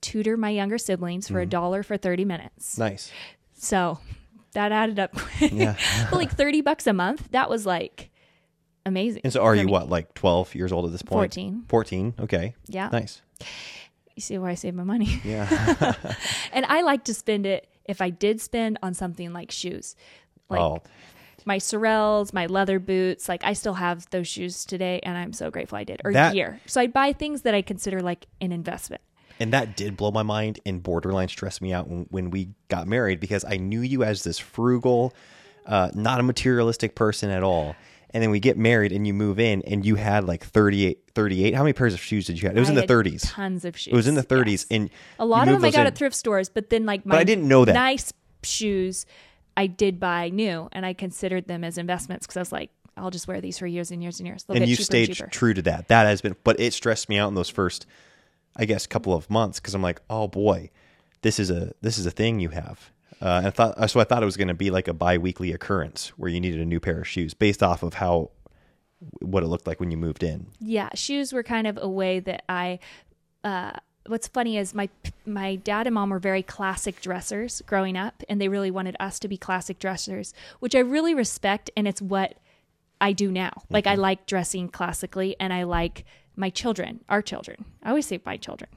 [0.00, 1.50] tutor my younger siblings for a mm-hmm.
[1.50, 2.78] dollar for 30 minutes.
[2.78, 3.12] Nice.
[3.54, 3.98] So
[4.52, 5.14] that added up.
[5.40, 5.76] Yeah.
[6.10, 8.10] but like 30 bucks a month, that was like
[8.86, 9.22] amazing.
[9.24, 9.72] And so are you me.
[9.72, 11.32] what, like 12 years old at this point?
[11.32, 11.64] 14.
[11.68, 12.14] 14.
[12.20, 12.54] Okay.
[12.66, 12.88] Yeah.
[12.90, 13.22] Nice.
[14.14, 15.20] You see why I save my money.
[15.24, 15.94] Yeah.
[16.52, 19.94] and I like to spend it if I did spend on something like shoes.
[20.48, 20.82] Like oh,
[21.44, 25.50] my Sorels, my leather boots, like I still have those shoes today and I'm so
[25.50, 26.00] grateful I did.
[26.04, 26.60] Or That- gear.
[26.66, 29.02] So I'd buy things that I consider like an investment.
[29.38, 32.86] And that did blow my mind and borderline stress me out when, when we got
[32.86, 35.14] married because I knew you as this frugal,
[35.66, 37.76] uh, not a materialistic person at all.
[38.10, 41.54] And then we get married and you move in and you had like 38, 38.
[41.54, 42.56] How many pairs of shoes did you have?
[42.56, 43.30] It was I in the had 30s.
[43.32, 43.92] Tons of shoes.
[43.92, 44.46] It was in the 30s.
[44.46, 44.66] yes.
[44.70, 45.88] And a lot of them I got in.
[45.88, 47.74] at thrift stores, but then like my but I didn't know that.
[47.74, 49.04] nice shoes
[49.58, 53.10] I did buy new, and I considered them as investments because I was like, I'll
[53.10, 54.44] just wear these for years and years and years.
[54.44, 55.88] They'll and you stayed and true to that.
[55.88, 57.84] That has been, but it stressed me out in those first,
[58.56, 60.70] I guess, couple of months because I'm like, oh boy,
[61.22, 62.90] this is a this is a thing you have.
[63.20, 64.00] Uh, and I thought so.
[64.00, 66.64] I thought it was going to be like a biweekly occurrence where you needed a
[66.64, 68.30] new pair of shoes based off of how
[69.20, 70.46] what it looked like when you moved in.
[70.60, 72.78] yeah, shoes were kind of a way that I.
[73.44, 73.72] Uh,
[74.06, 74.88] what's funny is my
[75.26, 79.18] my dad and mom were very classic dressers growing up, and they really wanted us
[79.20, 82.34] to be classic dressers, which I really respect, and it's what
[83.00, 83.52] I do now.
[83.70, 83.92] Like Mm-hmm.
[83.92, 86.04] I like dressing classically, and I like
[86.38, 87.64] my children, our children.
[87.82, 88.70] I always say my children,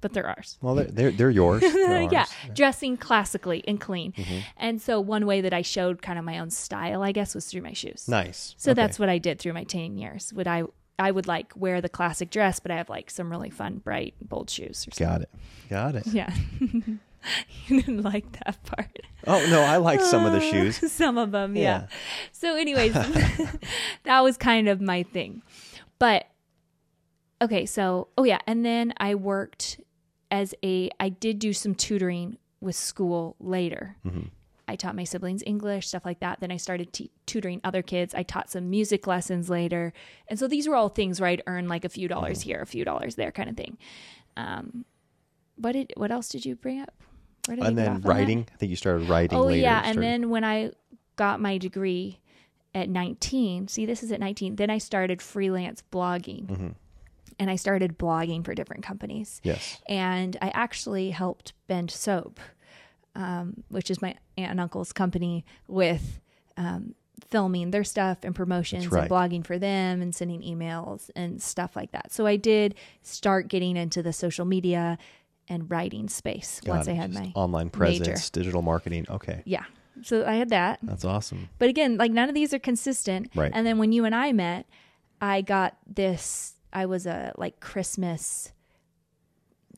[0.00, 0.56] but they're ours.
[0.62, 1.60] Well, they're they're, they're yours.
[1.72, 2.24] They're yeah.
[2.24, 2.54] Mm-hmm.
[2.54, 4.14] dressing classically and clean.
[4.56, 7.46] And so one way that I showed kind of my own style, I guess, was
[7.46, 8.08] through my shoes.
[8.08, 8.54] Nice.
[8.56, 8.80] So Okay.
[8.80, 10.32] that's what I did through my teen years.
[10.32, 10.62] Would I
[10.98, 14.14] I would like wear the classic dress, but I have like some really fun, bright,
[14.20, 15.06] bold shoes or something.
[15.06, 15.30] got it.
[15.68, 16.06] Got it.
[16.06, 16.32] Yeah.
[16.60, 18.98] you didn't like that part.
[19.26, 20.76] Oh no, I liked some of the shoes.
[20.92, 21.62] Some of them, yeah.
[21.62, 21.86] Yeah.
[22.32, 22.92] So, anyways,
[24.04, 25.42] that was kind of my thing.
[25.98, 26.26] But
[27.42, 29.80] okay, so oh yeah, and then I worked
[30.30, 33.96] as a I did do some tutoring with school later.
[34.68, 36.38] I taught my siblings English, stuff like that.
[36.38, 38.14] Then I started t- tutoring other kids.
[38.14, 39.92] I taught some music lessons later.
[40.28, 42.66] And so these were all things where I'd earn like a few dollars here, a
[42.66, 43.78] few dollars there kind of thing.
[44.36, 44.84] Um,
[45.56, 46.94] what did what else did you bring up?
[47.42, 48.08] Did And then off on that?
[48.08, 48.46] writing.
[48.52, 49.36] I think you started writing.
[49.36, 49.60] Oh later.
[49.62, 50.70] yeah, and Started- then when I
[51.16, 52.20] got my degree
[52.72, 56.46] at 19, see this is at 19, then I started freelance blogging.
[56.46, 56.68] Mm-hmm.
[57.40, 59.40] And I started blogging for different companies.
[59.42, 62.38] yes, And I actually helped Bend Soap,
[63.16, 66.20] um, which is my aunt and uncle's company, with
[66.58, 66.94] um,
[67.30, 69.02] filming their stuff and promotions right.
[69.02, 72.12] and blogging for them and sending emails and stuff like that.
[72.12, 74.98] So I did start getting into the social media
[75.48, 76.92] and writing space Got once it.
[76.92, 78.04] I had Just my online major.
[78.04, 79.06] presence, digital marketing.
[79.08, 79.64] Okay, yeah.
[80.02, 80.78] So I had that.
[80.82, 81.48] that's awesome.
[81.58, 83.30] But again, like none of these are consistent.
[83.34, 83.50] Right.
[83.52, 84.66] And then when you and I met,
[85.20, 88.52] I got this I was a like Christmas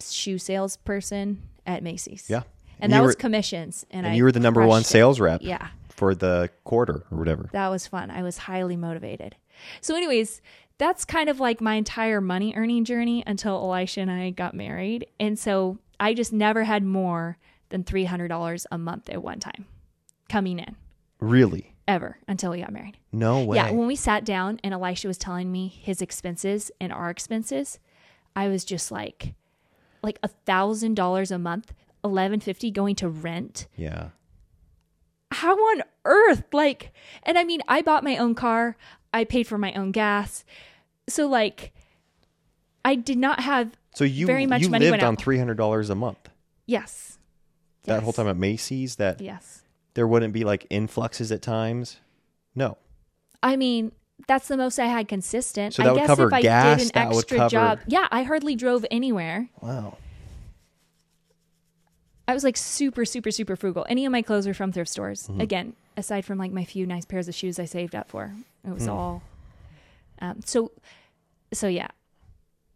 [0.01, 2.27] shoe salesperson at Macy's.
[2.29, 2.43] Yeah,
[2.81, 4.91] And, you that were- was commissions and, and I you were the number one crushed
[4.91, 4.93] it.
[4.93, 5.41] sales rep.
[5.43, 5.69] Yeah.
[5.89, 7.49] for the quarter or whatever.
[7.53, 8.11] That was fun.
[8.11, 9.37] I was highly motivated.
[9.81, 10.41] So anyways,
[10.79, 15.07] that's kind of like my entire money earning journey until Elisha and I got married.
[15.21, 19.67] And so I just never had more than $300 a month at one time
[20.29, 20.75] coming in
[21.21, 21.75] Really?
[21.89, 22.97] Ever until we got married.
[23.13, 23.57] No way.
[23.57, 27.79] Yeah, when we sat down and Elisha was telling me his expenses and our expenses,
[28.37, 29.35] I was just like,
[30.03, 31.73] like a thousand dollars a month,
[32.05, 33.67] eleven fifty going to rent.
[33.77, 34.09] yeah.
[35.33, 36.45] How on earth?
[36.53, 36.93] Like,
[37.23, 38.77] and I mean, I bought my own car,
[39.15, 40.45] I paid for my own gas,
[41.09, 41.73] so like,
[42.85, 45.89] I did not have So you very much you money lived on three hundred dollars
[45.91, 46.29] a month
[46.67, 47.19] yes,
[47.85, 48.03] that Yes.
[48.03, 48.97] whole time at Macy's.
[48.97, 49.63] That yes.
[49.95, 51.99] There wouldn't be like influxes at times.
[52.55, 52.79] No.
[53.43, 53.93] I mean,
[54.29, 55.75] that's the most I had consistent.
[55.75, 57.51] So that I would guess cover if I gas, did an that would extra cover-
[57.51, 59.49] job, yeah, I hardly drove anywhere.
[59.61, 59.99] Wow.
[62.29, 63.85] I was like super, super, super frugal.
[63.89, 65.27] Any of my clothes were from thrift stores.
[65.27, 65.41] Mm-hmm.
[65.41, 68.33] Again, aside from like my few nice pairs of shoes I saved up for,
[68.67, 69.23] it was all.
[70.21, 70.71] Um, so,
[71.53, 71.89] so yeah,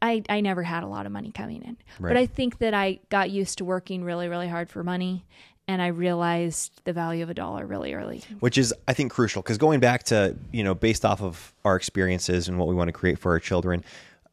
[0.02, 2.98] I I never had a lot of money coming in, but I think that I
[3.08, 5.24] got used to working really, really hard for money,
[5.68, 8.22] and I realized the value of a dollar really early.
[8.40, 11.76] Which is, I think, crucial because going back to you know, based off of our
[11.76, 13.84] experiences and what we want to create for our children,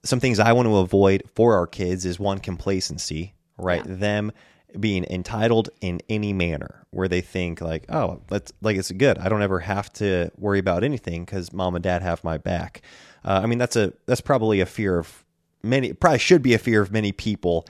[0.03, 3.83] some things I want to avoid for our kids is one complacency, right?
[3.85, 4.31] Them
[4.79, 9.17] being entitled in any manner where they think like, oh, that's like it's good.
[9.17, 12.81] I don't ever have to worry about anything because mom and dad have my back.
[13.25, 15.23] Uh, I mean, that's a that's probably a fear of
[15.63, 15.93] many.
[15.93, 17.65] Probably should be a fear of many people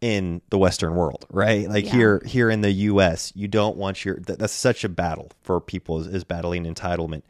[0.00, 1.68] in the Western world, right?
[1.68, 1.92] Like Yeah.
[1.92, 5.60] here here in the U.S., you don't want your that, that's such a battle for
[5.60, 7.22] people is, is battling entitlement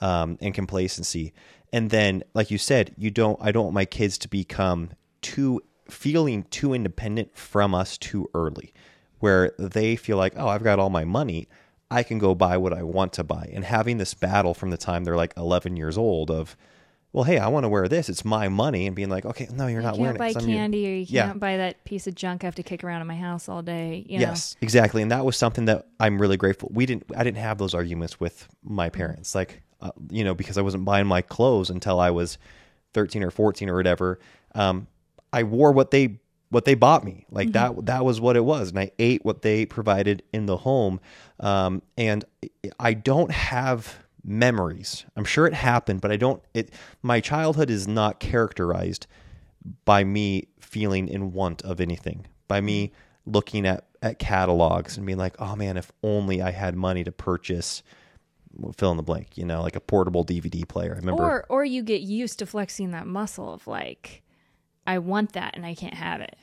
[0.00, 1.32] um, and complacency.
[1.72, 3.38] And then, like you said, you don't.
[3.42, 8.72] I don't want my kids to become too feeling too independent from us too early,
[9.18, 11.48] where they feel like, oh, I've got all my money.
[11.90, 13.50] I can go buy what I want to buy.
[13.52, 16.54] And having this battle from the time they're like 11 years old of,
[17.12, 18.08] well, hey, I want to wear this.
[18.08, 18.86] It's my money.
[18.86, 20.18] And being like, okay, no, you're You not wearing it.
[20.18, 20.34] You can't buy it.
[20.34, 21.26] 'cause I'm your- candy, or you Yeah.
[21.28, 23.62] can't buy that piece of junk I have to kick around in my house all
[23.62, 24.04] day.
[24.08, 24.26] You know?
[24.26, 26.70] Yes, exactly, and that was something that I'm really grateful.
[26.72, 27.04] We didn't.
[27.16, 30.84] I didn't have those arguments with my parents, like uh, you know, because I wasn't
[30.84, 32.36] buying my clothes until I was
[32.94, 34.18] 13 or 14 or whatever.
[34.54, 34.86] Um,
[35.32, 36.18] I wore what they
[36.50, 37.26] what they bought me.
[37.30, 37.76] Like Mm-hmm.
[37.76, 40.98] that that was what it was, and I ate what they provided in the home.
[41.40, 42.24] Um, and
[42.80, 45.04] I don't have memories.
[45.16, 46.42] I'm sure it happened, but I don't.
[46.54, 49.06] It my childhood is not characterized
[49.84, 52.26] by me feeling in want of anything.
[52.46, 52.92] By me
[53.26, 57.12] looking at at catalogs and being like, oh man, if only I had money to
[57.12, 57.82] purchase.
[58.76, 60.92] Fill in the blank, you know, like a portable DVD player.
[60.94, 64.22] I remember Or or you get used to flexing that muscle of like,
[64.86, 66.36] I want that and I can't have it.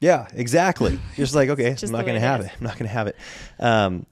[0.00, 0.98] Yeah, exactly.
[1.16, 2.46] Just like okay, just I'm not going to have is.
[2.46, 2.52] it.
[2.58, 3.16] I'm not going to have it.
[3.58, 4.06] Um,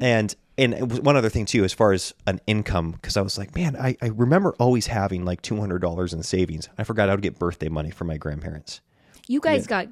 [0.00, 3.54] and and one other thing too, as far as an income, because I was like,
[3.54, 6.68] man, I, I remember always having like two hundred dollars in savings.
[6.78, 8.80] I forgot I would get birthday money from my grandparents.
[9.28, 9.88] You guys got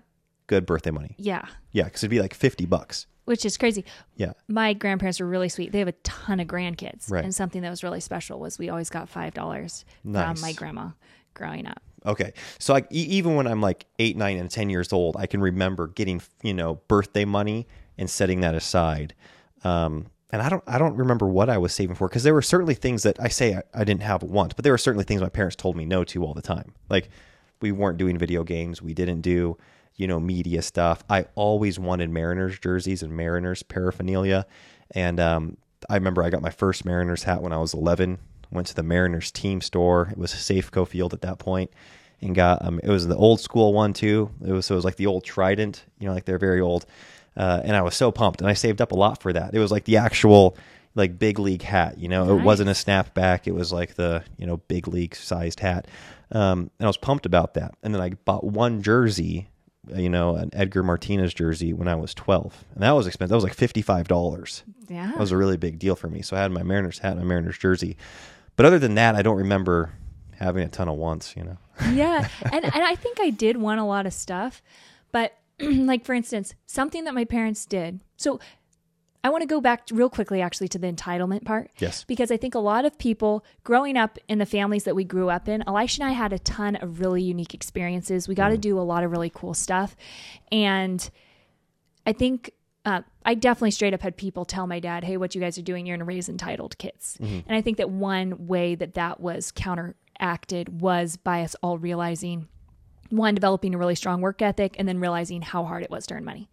[0.47, 1.15] Good birthday money.
[1.19, 3.07] yeah, Yeah, because it'd be like fifty bucks.
[3.25, 3.85] which is crazy.
[4.17, 4.33] Yeah.
[4.49, 5.73] My grandparents were really sweet.
[5.73, 7.25] They have a ton of grandkids, Right.
[7.25, 10.39] and something that was really special was we always got five dollars Nice.
[10.39, 10.91] from my grandma
[11.33, 11.83] growing up.
[12.07, 12.35] Okay.
[12.59, 15.41] So like e- even when I'm like eight, nine, and ten years old, I can
[15.41, 19.15] remember getting you know birthday money and setting that aside.
[19.63, 22.43] Um, and I don't I don't remember what I was saving for because there were
[22.43, 25.21] certainly things that I say I, I didn't have once, but there were certainly things
[25.21, 26.75] my parents told me no to all the time.
[26.89, 27.09] Like
[27.61, 29.57] we weren't doing video games, we didn't do
[29.95, 31.05] you know media stuff.
[31.09, 34.45] I always wanted Mariners jerseys and Mariners paraphernalia,
[34.91, 35.57] and um,
[35.89, 38.19] I remember I got my first Mariners hat when I was 11.
[38.51, 40.09] Went to the Mariners team store.
[40.11, 41.71] It was Safeco Field at that point,
[42.25, 44.31] and got um, it was the old school one too.
[44.45, 46.87] It was so it was like the old Trident, you know, like they're very old.
[47.37, 49.55] Uh, and I was so pumped, and I saved up a lot for that.
[49.55, 50.57] It was like the actual
[50.95, 52.37] like big league hat, you know.
[52.39, 53.47] It wasn't a snapback.
[53.47, 55.89] It was like the you know big league sized hat,
[56.33, 57.75] um, and I was pumped about that.
[57.83, 59.49] And then I bought one jersey,
[59.93, 63.31] uh, you know, an Edgar Martinez jersey when I was twelve, and that was expensive.
[63.31, 64.63] That was like fifty five dollars.
[64.89, 66.23] Yeah, That was a really big deal for me.
[66.23, 67.97] So I had my Mariners hat, and my Mariners jersey,
[68.55, 69.91] but other than that, I don't remember
[70.45, 71.35] having a ton of wants.
[71.37, 71.57] You know.
[71.93, 74.63] yeah and and i think i did want a lot of stuff
[75.11, 78.39] but like for instance something that my parents did so
[79.25, 82.05] i want to go back real quickly actually to the entitlement part Yes.
[82.05, 85.29] because i think a lot of people growing up in the families that we grew
[85.31, 88.57] up in elisha and i had a ton of really unique experiences we got to
[88.59, 89.97] do a lot of really cool stuff
[90.53, 91.11] and
[92.07, 92.53] i think
[92.87, 95.63] uh, I definitely straight up had people tell my dad, "Hey, what you guys are
[95.63, 95.87] doing?
[95.87, 99.51] You're going to raise entitled kids." And I think that one way that that was
[100.19, 102.49] counteracted was by us all realizing
[103.11, 106.15] one developing a really strong work ethic and then realizing how hard it was to
[106.15, 106.49] earn money.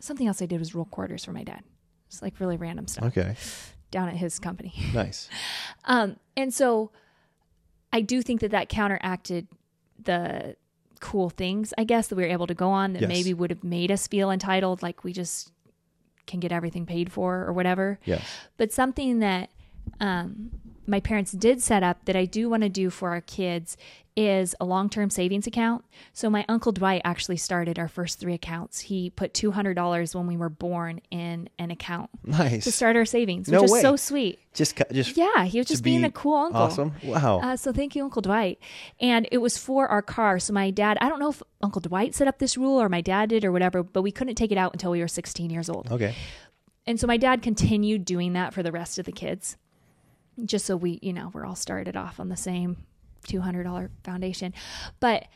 [0.00, 1.62] Something else I did was roll quarters for my dad.
[2.08, 3.36] It's like really random stuff Okay.
[3.90, 4.72] down at his company.
[4.94, 5.28] Nice.
[5.84, 6.90] Um, and so
[7.92, 9.48] I do think that that counteracted
[10.02, 10.56] the
[11.00, 13.08] cool things, I guess, that we were able to go on that Yes.
[13.08, 15.52] maybe would have made us feel entitled, like we just
[16.26, 17.98] can get everything paid for or whatever.
[18.04, 18.22] Yes.
[18.56, 19.50] But something that
[20.00, 20.50] um,
[20.86, 23.76] my parents did set up that I do want to do for our kids
[24.14, 25.84] is a long term savings account.
[26.12, 28.80] So my uncle Dwight actually started our first three accounts.
[28.80, 32.64] He put $200 when we were born in an account Nice.
[32.64, 33.80] to start our savings, No which is way.
[33.80, 34.38] so sweet.
[34.52, 36.60] just just Yeah, he was just being be a cool uncle.
[36.60, 36.92] Awesome.
[37.02, 37.40] Wow.
[37.40, 38.58] Uh, so thank you, Uncle Dwight.
[39.00, 40.38] And it was for our car.
[40.38, 43.00] So my dad, I don't know if Uncle Dwight set up this rule or my
[43.00, 45.70] dad did or whatever, but we couldn't take it out until we were 16 years
[45.70, 45.90] old.
[45.90, 46.14] okay.
[46.86, 49.56] And so my dad continued doing that for the rest of the kids,
[50.44, 52.84] just so we, you know, we're all started off on the same
[53.26, 54.52] $200 foundation.
[55.00, 55.26] But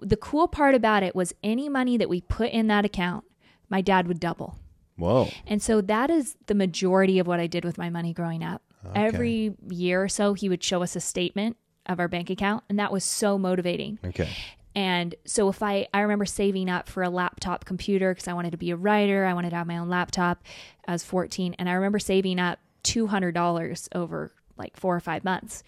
[0.00, 3.24] the cool part about it was any money that we put in that account,
[3.68, 4.58] my dad would double.
[4.96, 5.28] Whoa.
[5.46, 8.62] And so that is the majority of what I did with my money growing up.
[8.94, 12.78] Every year or so, he would show us a statement of our bank account, and
[12.78, 13.98] that was so motivating.
[14.04, 14.28] Okay.
[14.74, 18.52] And so if I I remember saving up for a laptop computer because I wanted
[18.52, 20.42] to be a writer, I wanted to have my own laptop.
[20.86, 25.62] I was 14 and I remember saving up $200 over like 4 or 5 months.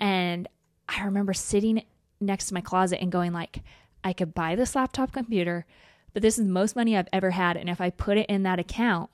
[0.00, 0.48] And
[0.88, 1.84] I remember sitting
[2.20, 3.62] next to my closet and going like
[4.04, 5.64] I could buy this laptop computer,
[6.12, 8.42] but this is the most money I've ever had and if I put it in
[8.42, 9.10] that account,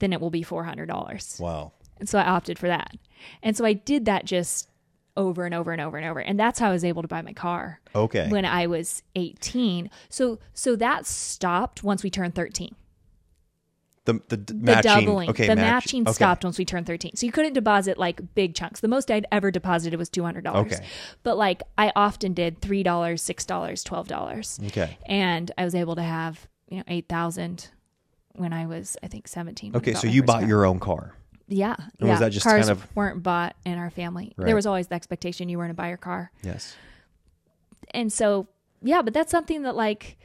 [0.00, 1.40] then it will be $400.
[1.40, 1.72] Wow.
[1.98, 2.96] And so I opted for that.
[3.42, 4.68] And so I did that just
[5.16, 6.20] over and over and over and over.
[6.20, 8.28] And that's how I was able to buy my car Okay.
[8.28, 9.90] when I was 18.
[10.08, 12.74] So so that stopped once we turned 13.
[14.04, 14.82] The the, The matching.
[14.82, 15.46] doubling, Okay.
[15.46, 16.12] the match- matching okay.
[16.12, 17.16] stopped once we turned 13.
[17.16, 18.80] So you couldn't deposit like big chunks.
[18.80, 20.46] The most I'd ever deposited was $200.
[20.46, 20.84] Okay.
[21.22, 23.46] But like I often did $3, $6,
[23.84, 24.66] $12.
[24.68, 24.96] Okay.
[25.06, 27.68] And I was able to have, you know, 8,000
[28.34, 29.76] when I was I think 17.
[29.76, 29.94] Okay.
[29.94, 30.48] So you bought car.
[30.48, 31.14] your own car.
[31.48, 31.76] Yeah.
[31.78, 32.10] And yeah.
[32.12, 34.32] was that just Cars kind of- weren't bought in our family.
[34.36, 34.46] Right.
[34.46, 36.32] There was always the expectation you were going to buy your car.
[36.42, 36.74] Yes.
[37.92, 38.48] And so,
[38.82, 40.16] yeah, but that's something that like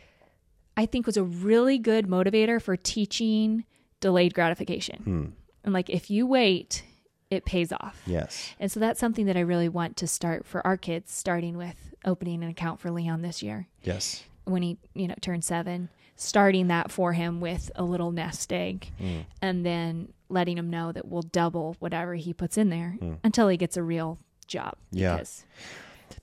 [0.77, 3.65] I think was a really good motivator for teaching
[3.99, 5.01] delayed gratification.
[5.03, 5.25] Hmm.
[5.63, 6.83] And like if you wait,
[7.29, 8.01] it pays off.
[8.05, 8.53] Yes.
[8.59, 11.93] And so that's something that I really want to start for our kids starting with
[12.05, 13.67] opening an account for Leon this year.
[13.83, 14.23] Yes.
[14.45, 18.89] when he you know turned seven, starting that for him with a little nest egg,
[18.97, 19.25] Mm.
[19.41, 23.17] and then letting him know that we'll double whatever he puts in there Mm.
[23.25, 24.75] until he gets a real job.
[24.91, 25.15] Yeah.
[25.15, 25.43] Because,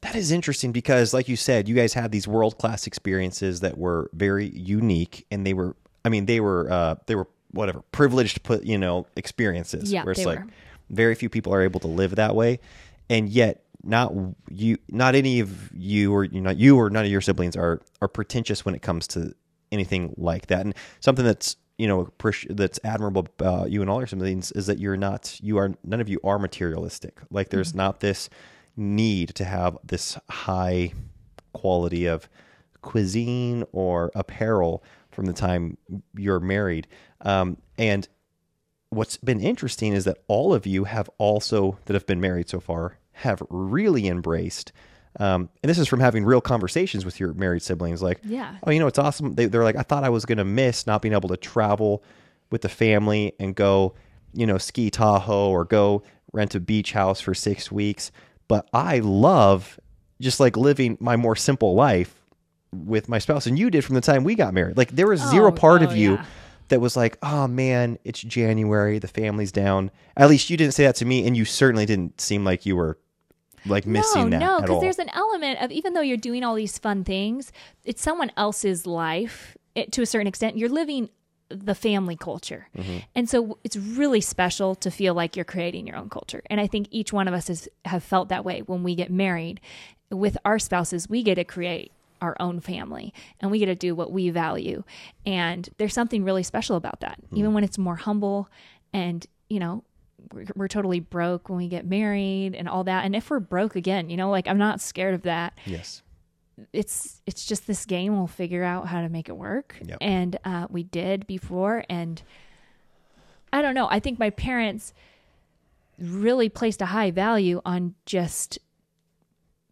[0.05, 3.77] That is interesting because, like you said, you guys had these world class experiences that
[3.79, 5.75] were very unique, and they were,
[6.05, 9.91] I mean, they were, uh, they were whatever privileged, put you know, experiences.
[9.93, 10.51] Yeah, where it's they like were.
[10.91, 12.61] very few people are able to live that way,
[13.11, 14.13] and yet not
[14.51, 17.81] you, not any of you, or you know, you or none of your siblings are
[18.03, 19.35] are pretentious when it comes to
[19.73, 22.09] anything like that, and something that's you know
[22.51, 26.01] that's admirable about you and all your siblings is that you're not you are none
[26.01, 27.79] of you are materialistic like there's Mm-hmm.
[27.79, 28.31] not this
[28.77, 30.93] need to have this high
[31.53, 32.29] quality of
[32.83, 35.77] cuisine or apparel from the time
[36.17, 36.87] you're married.
[37.21, 38.09] Um, and
[38.91, 42.61] what's been interesting is that all of you have also that have been married so
[42.61, 44.73] far have really embraced
[45.21, 48.57] um, and this is from having real conversations with your married siblings like Yeah.
[48.65, 49.35] oh you know it's awesome.
[49.35, 52.03] They, they're like i thought i was going to miss not being able to travel
[52.51, 53.95] with the family and go
[54.33, 56.03] you know ski tahoe or go
[56.33, 58.11] rent a beach house for six weeks
[58.49, 59.79] but i love
[60.21, 62.15] just like living my more simple life
[62.73, 65.23] with my spouse and you did from the time we got married like there was
[65.23, 66.25] oh, zero Oh, part oh, of you yeah.
[66.69, 69.91] that was like, oh man, it's January, the family's down.
[70.17, 72.75] At least you didn't say that to me, and you certainly didn't seem like you
[72.77, 72.99] were
[73.67, 76.55] like missing no, that no, because there's an element of even though you're doing all
[76.55, 77.53] these fun things,
[77.85, 80.57] it's someone else's life it, to a certain extent.
[80.59, 81.09] You're living
[81.49, 82.99] the family culture, Mm-hmm.
[83.15, 86.43] and so it's really special to feel like you're creating your own culture.
[86.51, 89.11] And I think each one of us has have felt that way when we get
[89.11, 89.61] married
[90.11, 91.09] with our spouses.
[91.09, 91.93] We get to create
[92.23, 94.83] our own family and we get to do what we value
[95.27, 97.37] and there's something really special about that Hmm.
[97.37, 98.49] even when it's more humble
[98.95, 99.85] and you know
[100.33, 103.77] we're, we're totally broke when we get married and all that and if we're broke
[103.77, 106.03] again you know like i'm not scared of that yes,
[106.73, 109.77] it's it's just this game we'll figure out how to make it work.
[109.85, 109.99] Yep.
[110.01, 112.23] and uh, we did before and
[113.53, 113.89] i don't know.
[113.91, 114.93] I think my parents
[115.99, 118.59] really placed a high value on just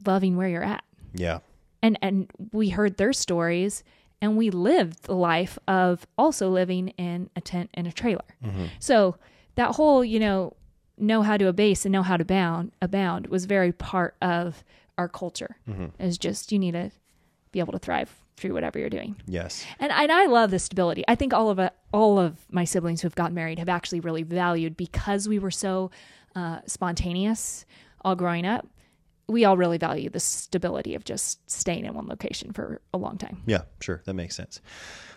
[0.07, 0.85] loving where you're at.
[1.15, 1.41] Yeah,
[1.83, 3.83] and and we heard their stories
[4.21, 8.23] and we lived the life of also living in a tent and a trailer.
[8.79, 9.17] So
[9.57, 10.55] that whole you know
[10.97, 14.63] know how to abase and know how to bound abound was very part of
[15.03, 15.57] our culture
[15.99, 16.91] is just you need to
[17.53, 21.05] be able to thrive through whatever you're doing yes, and, and I love the stability.
[21.07, 24.23] I think all of it, all of my siblings who've gotten married have actually really
[24.23, 25.91] valued because we were so
[26.35, 27.67] uh, spontaneous
[28.05, 28.67] all growing up.
[29.29, 33.17] We all really value the stability of just staying in one location for a long
[33.19, 33.43] time.
[33.47, 33.63] yeah.
[33.81, 34.61] Sure, that makes sense.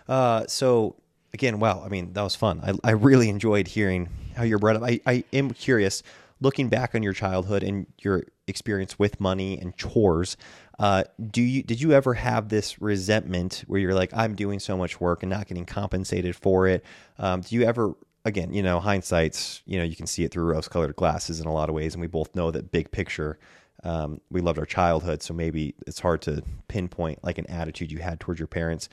[0.08, 0.96] Uh, so
[1.34, 1.82] again, wow.
[1.84, 2.60] I mean, that was fun.
[2.62, 4.82] I, I really enjoyed hearing how you're brought up.
[4.82, 6.02] I, I am curious,
[6.40, 10.36] looking back on your childhood and your experience with money and chores.
[10.78, 14.76] Uh, do you did you ever have this resentment where you're like, I'm doing so
[14.76, 16.84] much work and not getting compensated for it?
[17.18, 17.94] Um, do you ever
[18.26, 21.46] again, you know, hindsight's, you know, you can see it through rose colored glasses in
[21.46, 21.94] a lot of ways.
[21.94, 23.38] And we both know that big picture,
[23.84, 25.22] um, we loved our childhood.
[25.22, 28.88] So maybe it's hard to pinpoint like an attitude you had towards your parents.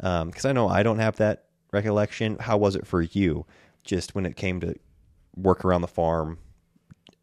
[0.00, 2.38] Um, cause I know I don't have that recollection.
[2.40, 3.44] How was it for you
[3.84, 4.74] just when it came to
[5.36, 6.38] work around the farm,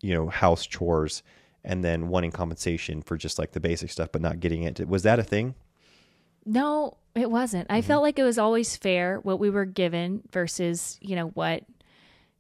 [0.06, 1.24] you know, house chores
[1.64, 4.88] and then wanting compensation for just like the basic stuff, but not getting it?
[4.88, 5.56] Was that a thing?
[6.46, 7.66] No, it wasn't.
[7.72, 7.88] I mm-hmm.
[7.88, 11.64] felt like it was always fair what we were given versus, you know, what.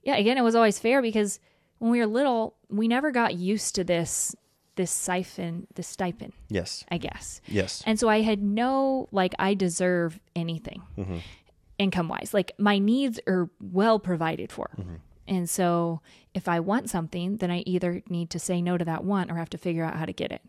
[0.03, 1.39] Yeah, again, it was always fair because
[1.79, 4.35] when we were little, we never got used to this
[4.75, 6.83] this siphon, this stipend, Yes.
[6.91, 7.39] I guess.
[7.47, 7.81] Yes.
[7.85, 11.17] And so I had no like I deserve anything mm-hmm.
[11.79, 12.31] income wise.
[12.33, 14.69] Like my needs are well provided for.
[14.77, 14.95] Mm-hmm.
[15.27, 16.01] And so
[16.33, 19.35] if I want something, then I either need to say no to that want or
[19.35, 20.41] have to figure out how to get it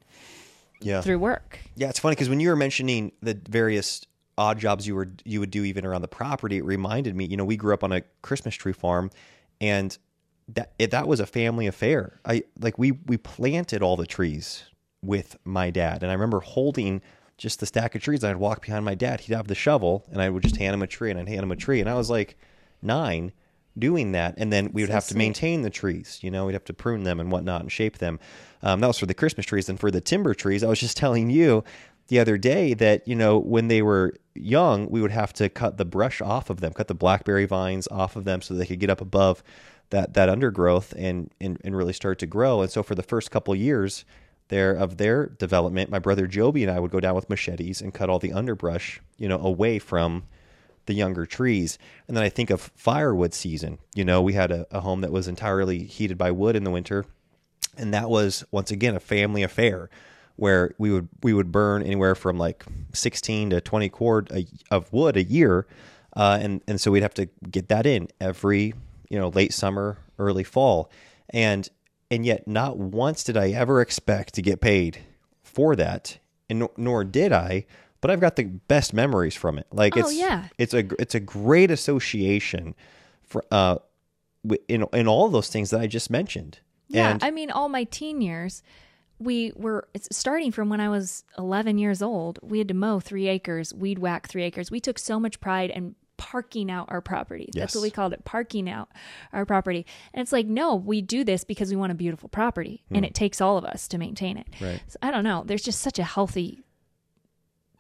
[0.81, 1.01] yeah.
[1.01, 1.61] through work.
[1.77, 4.05] Yeah, it's funny because when you were mentioning the various
[4.39, 7.25] odd jobs you were you would do even around the property, it reminded me.
[7.25, 9.11] You know, we grew up on a Christmas tree farm,
[9.61, 9.97] and
[10.49, 12.21] that it, that was a family affair.
[12.25, 14.65] I like we we planted all the trees
[15.03, 17.01] with my dad, and I remember holding
[17.39, 18.25] just the stack of trees.
[18.25, 19.21] I'd walk behind my dad.
[19.21, 21.43] He'd have the shovel, and I would just hand him a tree, and I'd hand
[21.43, 22.37] him a tree, and I was like
[22.83, 23.33] nine
[23.79, 25.19] doing that and then we would So have to sweet.
[25.19, 28.19] maintain the trees you know we'd have to prune them and whatnot and shape them
[28.63, 30.97] um, that was for the christmas trees and for the timber trees i was just
[31.05, 31.63] telling you
[32.09, 35.77] the other day that you know when they were young we would have to cut
[35.77, 38.81] the brush off of them cut the blackberry vines off of them so they could
[38.81, 39.43] get up above
[39.91, 43.31] that that undergrowth and and, and really start to grow and so for the first
[43.31, 44.05] couple years
[44.49, 47.93] there of their development my brother joby and i would go down with machetes and
[47.95, 50.23] cut all the underbrush you know away from
[50.87, 51.79] the younger trees.
[52.09, 53.79] And then I think of firewood season.
[53.95, 56.71] You know, we had a, a home that was entirely heated by wood in the
[56.71, 57.05] winter.
[57.77, 59.91] And that was, once again, a family affair
[60.37, 64.93] where we would we would burn anywhere from like 16 to 20 cord a, of
[64.93, 65.67] wood a year,
[66.15, 68.75] uh, and and so we'd have to get that in every
[69.09, 70.91] you know late summer, early fall,
[71.31, 71.69] and
[72.11, 74.99] and yet not once did I ever expect to get paid
[75.43, 76.19] for that,
[76.49, 77.67] and nor, nor did I.
[78.07, 79.67] But I've got the best memories from it.
[79.73, 80.47] Like Oh, it's yeah.
[80.59, 82.77] it's a it's a great association
[83.25, 83.79] for uh
[84.69, 86.61] in in all those things that I just mentioned.
[86.87, 88.63] Yeah, and I mean, all my teen years,
[89.19, 92.39] we were it's starting from when I was 11 years old.
[92.43, 94.71] We had to mow three acres, weed whack three acres.
[94.71, 97.51] We took so much pride in parking out our property.
[97.53, 98.89] That's what we called it, parking out
[99.33, 99.85] our property.
[100.15, 103.15] And it's like, no, we do this because we want a beautiful property, and it
[103.15, 104.47] takes all of us to maintain it.
[104.61, 104.65] Hmm.
[104.65, 104.83] Right.
[104.87, 105.43] So I don't know.
[105.45, 106.63] There's just such a healthy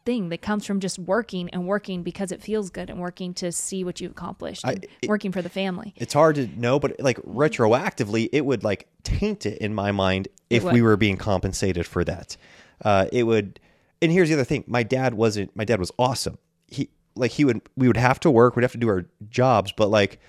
[0.06, 3.52] thing that comes from just working and working because it feels good and working to
[3.52, 5.92] see what you've accomplished I- it- working for the family.
[5.96, 10.28] it's hard to know, but like retroactively, it would like taint it in my mind
[10.48, 12.36] if we were being compensated for that.
[12.84, 13.60] Uh, it would.
[14.00, 15.54] And here's the other thing: my dad wasn't.
[15.56, 16.38] My dad was awesome.
[16.68, 17.60] He like he would.
[17.76, 18.54] We would have to work.
[18.56, 20.20] We'd have to do our jobs, but like,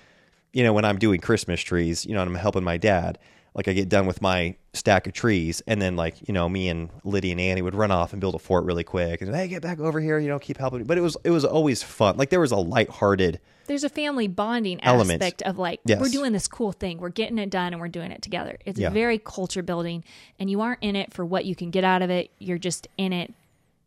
[0.52, 3.18] you know, when I'm doing Christmas trees, you know, and I'm helping my dad.
[3.58, 6.68] Like I get done with my stack of trees, and then like you know, me
[6.68, 9.48] and Liddy and Annie would run off and build a fort really quick, and hey,
[9.48, 10.78] get back over here, you know, keep helping.
[10.78, 10.84] me.
[10.84, 12.16] But it was it was always fun.
[12.16, 15.20] Like there was a lighthearted there's a family bonding Element.
[15.20, 16.00] aspect of like Yes.
[16.00, 18.78] we're doing this cool thing we're getting it done and we're doing it together it's
[18.80, 18.88] Yeah.
[18.88, 20.04] very culture building
[20.40, 22.88] and you aren't in it for what you can get out of it you're just
[22.96, 23.34] in it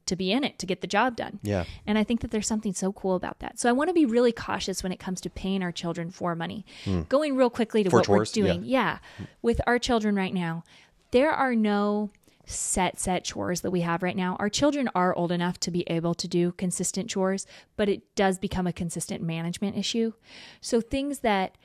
[0.05, 1.39] to be in it to get the job done.
[1.43, 1.63] Yeah.
[1.85, 3.59] and i think that there's something so cool about that.
[3.59, 6.35] So i want to be really cautious when it comes to paying our children for
[6.35, 6.65] money.
[7.09, 7.89] Going real quickly to.
[7.89, 8.31] For what chores?
[8.35, 8.63] we're doing.
[8.65, 8.99] Yeah.
[9.41, 10.63] With our children right now
[11.11, 12.09] there are no
[12.45, 14.35] set set chores that we have right now.
[14.39, 17.45] Our children are old enough to be able to do consistent chores
[17.77, 20.13] but it does become a consistent management issue.
[20.59, 21.57] So things that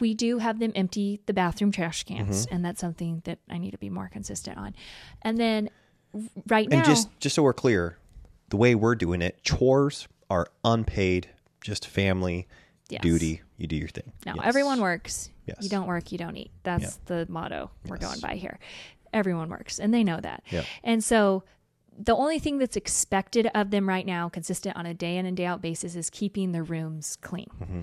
[0.00, 2.54] we do have them empty the bathroom trash cans Mm-hmm.
[2.54, 4.74] and that's something that i need to be more consistent on.
[5.22, 5.70] And then
[6.48, 7.98] right now And just just so we're clear,
[8.50, 11.28] the way we're doing it, chores are unpaid,
[11.60, 12.46] just family
[12.88, 13.02] Yes.
[13.02, 13.42] duty.
[13.56, 14.12] You do your thing.
[14.24, 14.44] Now, Yes.
[14.46, 15.30] everyone works.
[15.46, 15.58] Yes.
[15.60, 16.52] You don't work, you don't eat.
[16.62, 16.90] That's Yeah.
[17.06, 18.06] the motto we're Yes.
[18.08, 18.58] going by here.
[19.12, 20.44] Everyone works, and they know that.
[20.50, 20.64] Yeah.
[20.84, 21.42] And so,
[21.98, 25.36] the only thing that's expected of them right now, consistent on a day in and
[25.36, 27.48] day out basis, is keeping their rooms clean.
[27.60, 27.80] Mm-hmm.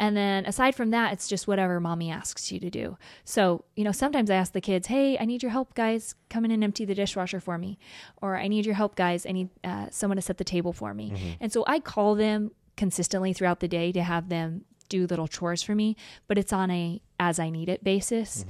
[0.00, 2.98] And then, aside from that, it's just whatever mommy asks you to do.
[3.24, 6.14] So, you know, sometimes I ask the kids, "Hey, I need your help, guys.
[6.30, 7.78] Come in and empty the dishwasher for me,"
[8.20, 9.24] or "I need your help, guys.
[9.24, 11.30] I need uh, someone to set the table for me." Mm-hmm.
[11.40, 15.62] And so I call them consistently throughout the day to have them do little chores
[15.62, 18.44] for me, but it's on a as I need it basis.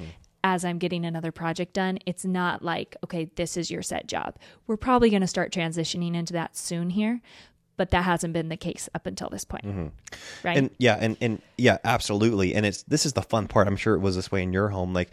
[0.46, 4.36] As I'm getting another project done, it's not like, okay, this is your set job.
[4.66, 7.22] We're probably going to start transitioning into that soon here,
[7.76, 9.66] but that hasn't been the case up until this point.
[9.66, 9.86] Mm-hmm.
[10.42, 10.56] Right?
[10.56, 12.54] And yeah, and and yeah, absolutely.
[12.54, 13.66] And it's this is the fun part.
[13.66, 14.92] I'm sure it was this way in your home.
[14.92, 15.10] Like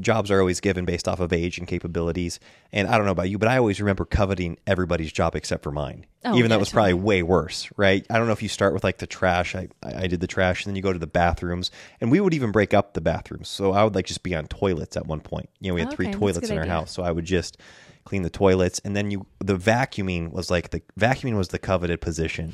[0.00, 2.40] jobs are always given based off of age and capabilities.
[2.72, 5.70] And I don't know about you, but I always remember coveting everybody's job except for
[5.70, 6.06] mine.
[6.24, 8.06] Oh, Even though it was probably way worse, right?
[8.08, 9.54] I don't know if you start with like the trash.
[9.54, 12.32] I, I did the trash, and then you go to the bathrooms, and we would
[12.32, 13.48] even break up the bathrooms.
[13.48, 15.50] So I would like just be on toilets at one point.
[15.60, 16.72] You know, we had three Okay, a toilets in our idea.
[16.72, 17.58] house, so I would just
[18.04, 22.00] clean the toilets, and then you the vacuuming was like the vacuuming was the coveted
[22.00, 22.52] position.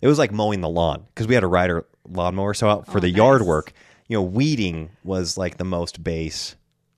[0.00, 2.54] It was like mowing the lawn because we had a rider lawnmower.
[2.54, 3.72] So out for Oh, the yard work,
[4.08, 6.56] you know, weeding was like the most base.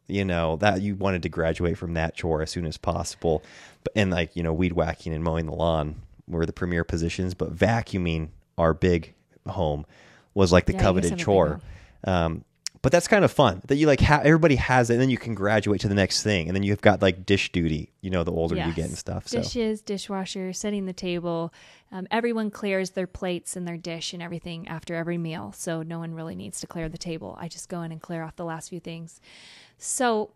[0.08, 3.42] You know that you wanted to graduate from that chore as soon as possible,
[3.84, 7.34] but and like you know, weed whacking and mowing the lawn were the premier positions.
[7.34, 8.28] But vacuuming
[8.58, 9.14] our big
[9.48, 9.86] home
[10.34, 11.60] was like the Yeah, coveted have a big chore.
[12.04, 12.44] Um,
[12.82, 15.16] but that's kind of fun that you like ha- everybody has it, and then you
[15.16, 17.92] can graduate to the next thing, and then you've got like dish duty.
[18.00, 19.28] You know, the older you get and stuff.
[19.28, 21.52] So Dishes, dishwasher, setting the table.
[21.92, 25.52] Um, everyone clears their plates and their dish and everything after every meal.
[25.56, 27.36] So no one really needs to clear the table.
[27.40, 29.20] I just go in and clear off the last few things.
[29.76, 30.30] So,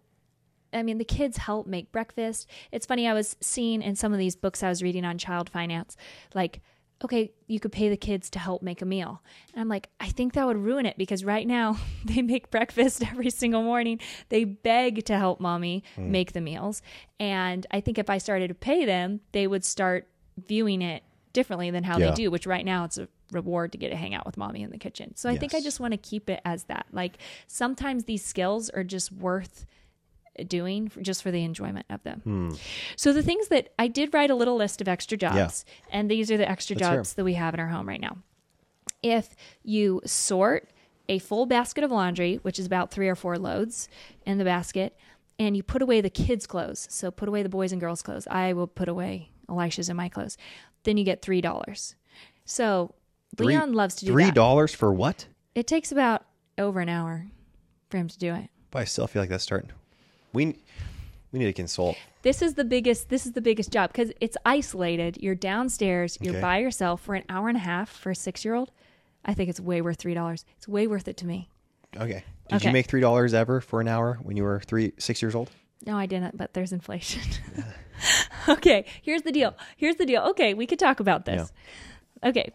[0.73, 2.49] I mean, the kids help make breakfast.
[2.73, 5.49] It's funny, I was seeing in some of these books I was reading on child
[5.49, 5.97] finance,
[6.35, 6.61] like,
[7.05, 9.23] okay, you could pay the kids to help make a meal.
[9.53, 13.03] And I'm like, I think that would ruin it because right now they make breakfast
[13.11, 14.01] every single morning.
[14.29, 16.11] They beg to help mommy hmm.
[16.11, 16.83] make the meals.
[17.21, 20.09] And I think if I started to pay them, they would start
[20.47, 22.11] viewing it differently than how Yeah.
[22.11, 24.63] they do, which right now it's a reward to get to hang out with mommy
[24.63, 25.15] in the kitchen.
[25.17, 26.87] So I think I just want to keep it as that.
[26.93, 29.67] Like sometimes these skills are just worth
[30.45, 32.20] doing just for the enjoyment of them.
[32.24, 32.51] Hmm.
[32.97, 36.30] So the things that I did write a little list of extra jobs, and these
[36.30, 38.18] are the extra Let's jobs that we have in our home right now.
[39.03, 40.70] If you sort
[41.09, 43.89] a full basket of laundry, which is about three or four loads
[44.24, 44.97] in the basket,
[45.39, 48.26] and you put away the kids' clothes, so put away the boys and girls' clothes.
[48.30, 50.37] I will put away Elisha's and my clothes.
[50.84, 51.95] Then you get three dollars.
[52.45, 52.95] So
[53.37, 54.34] Three- Leon loves to do three that.
[54.34, 55.26] dollars for what?
[55.55, 56.24] It takes about
[56.59, 57.26] over an hour
[57.91, 58.49] for him to do it.
[58.70, 59.70] But I still feel like that's starting.
[60.33, 60.57] We
[61.33, 61.97] We need to consult.
[62.22, 63.09] This is the biggest.
[63.09, 65.18] This is the biggest job because it's isolated.
[65.20, 66.16] You're downstairs.
[66.20, 66.41] You're Okay.
[66.41, 68.70] by yourself for an hour and a half for a six year old.
[69.24, 70.45] I think it's way worth three dollars.
[70.57, 71.49] It's way worth it to me.
[71.97, 72.24] Okay.
[72.49, 72.68] Did Okay.
[72.68, 75.51] you make three dollars ever for an hour when you were three, six years old?
[75.85, 77.22] No, I didn't, but there's inflation.
[78.49, 79.55] okay, here's the deal.
[79.77, 80.22] Here's the deal.
[80.22, 81.53] Okay, we could talk about this.
[82.24, 82.53] Okay.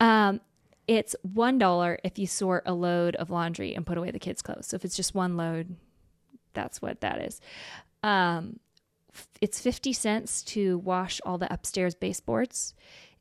[0.00, 0.40] Um,
[0.88, 4.42] it's one dollar if you sort a load of laundry and put away the kids'
[4.42, 4.66] clothes.
[4.68, 5.76] So if it's just one load,
[6.56, 7.40] that's what that is.
[8.02, 8.58] Um,
[9.40, 12.74] it's fifty cents to wash all the upstairs baseboards.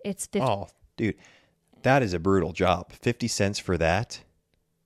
[0.04, 0.48] It's fifty.
[0.48, 0.68] Oh,
[0.98, 1.16] dude,
[1.84, 2.92] that is a brutal job.
[2.92, 4.20] Fifty cents for that.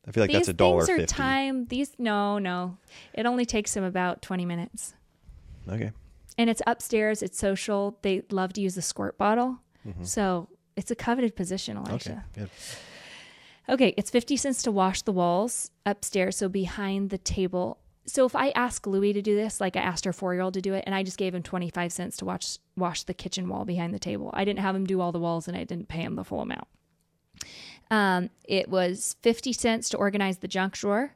[0.07, 1.05] I feel like these that's a dollar fifty.
[1.05, 1.65] time.
[1.67, 2.77] These no, no.
[3.13, 4.93] It only takes them about twenty minutes.
[5.67, 5.91] Okay.
[6.37, 7.21] and it's upstairs.
[7.21, 7.97] It's social.
[8.01, 9.59] They love to use the squirt bottle,
[10.03, 11.91] so it's a coveted position, Okay.
[11.91, 12.25] Elisha.
[12.33, 12.49] Good.
[13.67, 13.93] Okay.
[13.97, 17.79] it's fifty cents to wash the walls upstairs, so behind the table.
[18.09, 20.55] So if I ask Louie to do this, like I asked our four year old
[20.55, 23.13] to do it, and I just gave him twenty five cents to watch wash the
[23.13, 25.63] kitchen wall behind the table, I didn't have him do all the walls, and I
[25.63, 26.67] didn't pay him the full amount.
[27.91, 31.15] Um, it was fifty cents to organize the junk drawer.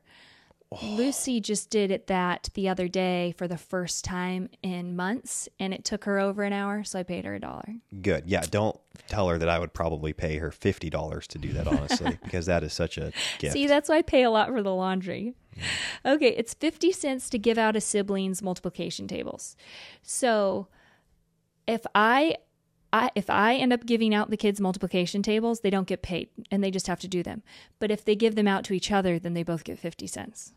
[0.82, 5.74] Lucy just did it that the other day for the first time in months, and
[5.74, 7.76] it took her over an hour, so I paid her a dollar.
[8.01, 8.24] Good.
[8.28, 8.41] Yeah.
[8.49, 12.17] Don't tell her that I would probably pay her fifty dollars to do that, honestly,
[12.24, 13.53] because that is such a gift.
[13.53, 15.36] See, that's why I pay a lot for the laundry.
[16.05, 19.55] Okay, it's 50 cents to give out a sibling's multiplication tables.
[20.01, 20.67] So
[21.67, 22.38] if I
[22.91, 26.30] I, if I end up giving out the kids multiplication tables, they don't get paid
[26.51, 27.41] and they just have to do them.
[27.80, 30.53] But if they give them out to each other, then they both get 50 cents.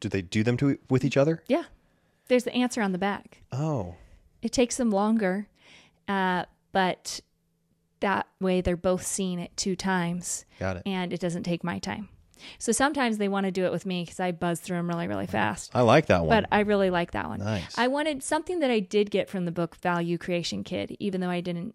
[0.00, 1.42] Do they do them to with each other?
[1.48, 1.64] Yeah.
[2.28, 3.42] There's the answer on the back.
[3.52, 3.94] Oh,
[4.42, 5.48] It takes them longer,
[6.06, 7.20] uh, but
[8.00, 10.82] that way they're both seeing it two times got it.
[10.86, 12.08] and it doesn't take my time.
[12.58, 15.08] So sometimes they want to do it with me because I buzz through them really,
[15.08, 15.72] really fast.
[15.74, 16.28] I like that one.
[16.28, 17.40] But I really like that one.
[17.40, 17.76] Nice.
[17.76, 21.30] I wanted something that I did get from the book Value Creation Kid, even though
[21.30, 21.74] I didn't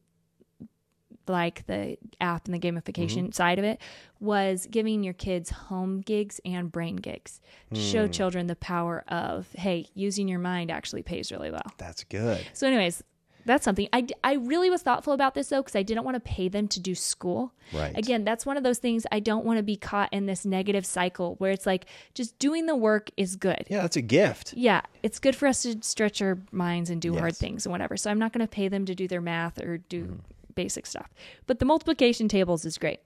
[1.27, 3.31] like the app and the gamification Mm-hmm.
[3.31, 3.79] side of it,
[4.19, 7.39] was giving your kids home gigs and brain gigs
[7.73, 8.11] to show Hmm.
[8.11, 11.65] children the power of, hey, using your mind actually pays really well.
[11.77, 12.45] That's good.
[12.53, 13.03] So, anyways,
[13.45, 16.21] that's something I, I really was thoughtful about this though because I didn't want to
[16.21, 17.51] pay them to do school.
[17.73, 17.91] Right.
[17.97, 20.85] Again, that's one of those things I don't want to be caught in this negative
[20.85, 23.65] cycle where it's like just doing the work is good.
[23.69, 24.53] Yeah, that's a gift.
[24.55, 27.97] Yeah, it's good for us to stretch our minds and do hard things and whatever.
[27.97, 30.15] So I'm not going to pay them to do their math or do Mm-hmm.
[30.55, 31.13] Basic stuff.
[31.47, 32.99] But the multiplication tables is great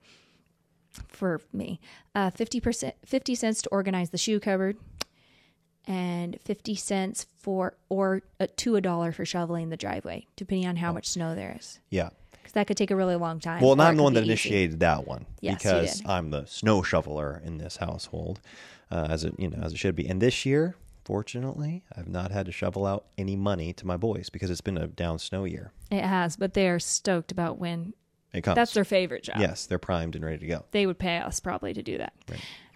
[1.08, 1.80] for me.
[2.16, 4.78] Uh, 50%, 50 cents to organize the shoe cupboard
[5.86, 10.76] and 50 cents for or uh, to a dollar for shoveling the driveway, depending on
[10.76, 11.80] how much snow there is.
[11.90, 12.10] Yeah.
[12.32, 13.62] Because that could take a really long time.
[13.62, 14.32] Well, and I'm the one that easy.
[14.32, 16.02] initiated that one Yes, because.
[16.06, 18.40] I'm the snow shoveler in this household,
[18.92, 20.08] uh, as it you know as it should be.
[20.08, 20.76] And this year,
[21.08, 24.78] fortunately, I've not had to shovel out any money to my boys because it's been
[24.78, 25.72] a down snow year.
[25.90, 27.94] It has, but they are stoked about when
[28.34, 28.56] It comes.
[28.56, 29.38] that's their favorite job.
[29.40, 30.66] yes, they're primed and ready to go.
[30.72, 32.14] They would pay us probably to do that.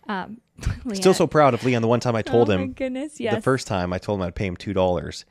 [0.07, 0.39] Um,
[0.93, 1.81] Still so proud of Leon.
[1.81, 3.35] The one time I told oh him goodness, yes.
[3.35, 5.25] the first time I told him I'd pay him two dollars,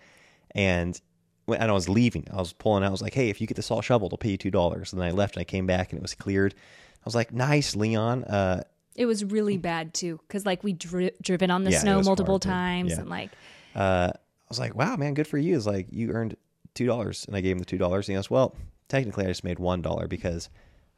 [0.50, 1.00] and
[1.46, 2.88] when and I was leaving, I was pulling out.
[2.88, 4.92] I was like, "Hey, if you get this all shoveled, I'll pay you two dollars."
[4.92, 6.52] And then I left, and I came back, and it was cleared.
[6.54, 8.62] I was like, "Nice, Leon." Uh,
[9.00, 11.96] It was really bad too, because like we dri- driven on the Yeah, it snow
[11.96, 13.00] was multiple times, yeah.
[13.00, 13.30] and like
[13.74, 14.18] uh, I
[14.50, 16.36] was like, "Wow, man, good for you." It's like you earned
[16.74, 18.08] two dollars, and I gave him the two dollars.
[18.08, 18.54] And he goes, "Well,
[18.88, 20.50] technically, I just made one dollar because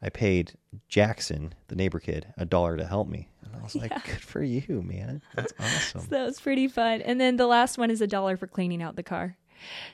[0.02, 0.54] I paid
[0.88, 4.42] Jackson, the neighbor kid, a dollar to help me." And I was like, "Good for
[4.42, 5.22] you, man.
[5.36, 7.02] That's awesome." that was pretty fun.
[7.02, 9.36] And then the last one is a dollar for cleaning out the car.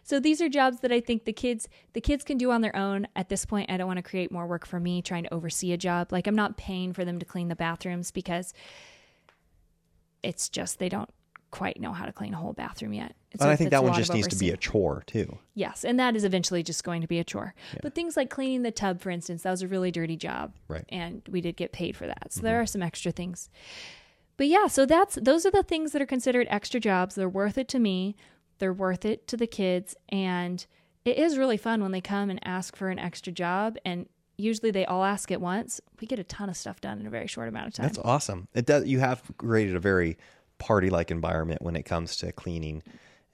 [0.03, 2.75] So these are jobs that I think the kids the kids can do on their
[2.77, 3.07] own.
[3.17, 5.73] At this point, I don't want to create more work for me trying to oversee
[5.73, 6.13] a job.
[6.13, 8.53] Like I'm not paying for them to clean the bathrooms because
[10.23, 11.11] it's just they don't
[11.51, 13.15] quite know how to clean a whole bathroom yet.
[13.33, 15.39] And I think that one just needs to be a chore too.
[15.55, 17.55] Yes, and that is eventually just going to be a chore.
[17.83, 20.85] But things like cleaning the tub, for instance, that was a really dirty job, Right.
[20.89, 22.33] And we did get paid for that.
[22.33, 22.63] So there mm-hmm.
[22.63, 23.51] are some extra things.
[24.37, 27.17] But yeah, so that's those are the things that are considered extra jobs.
[27.17, 28.17] They're worth it to me.
[28.59, 30.65] They're worth it to the kids, and
[31.05, 33.77] it is really fun when they come and ask for an extra job.
[33.85, 35.81] And usually they all ask at once.
[36.01, 37.87] We get a ton of stuff done in a very short amount of time.
[37.87, 38.49] That's awesome.
[38.55, 38.87] It does.
[38.87, 40.19] You have created a very
[40.59, 42.83] party-like environment when it comes to cleaning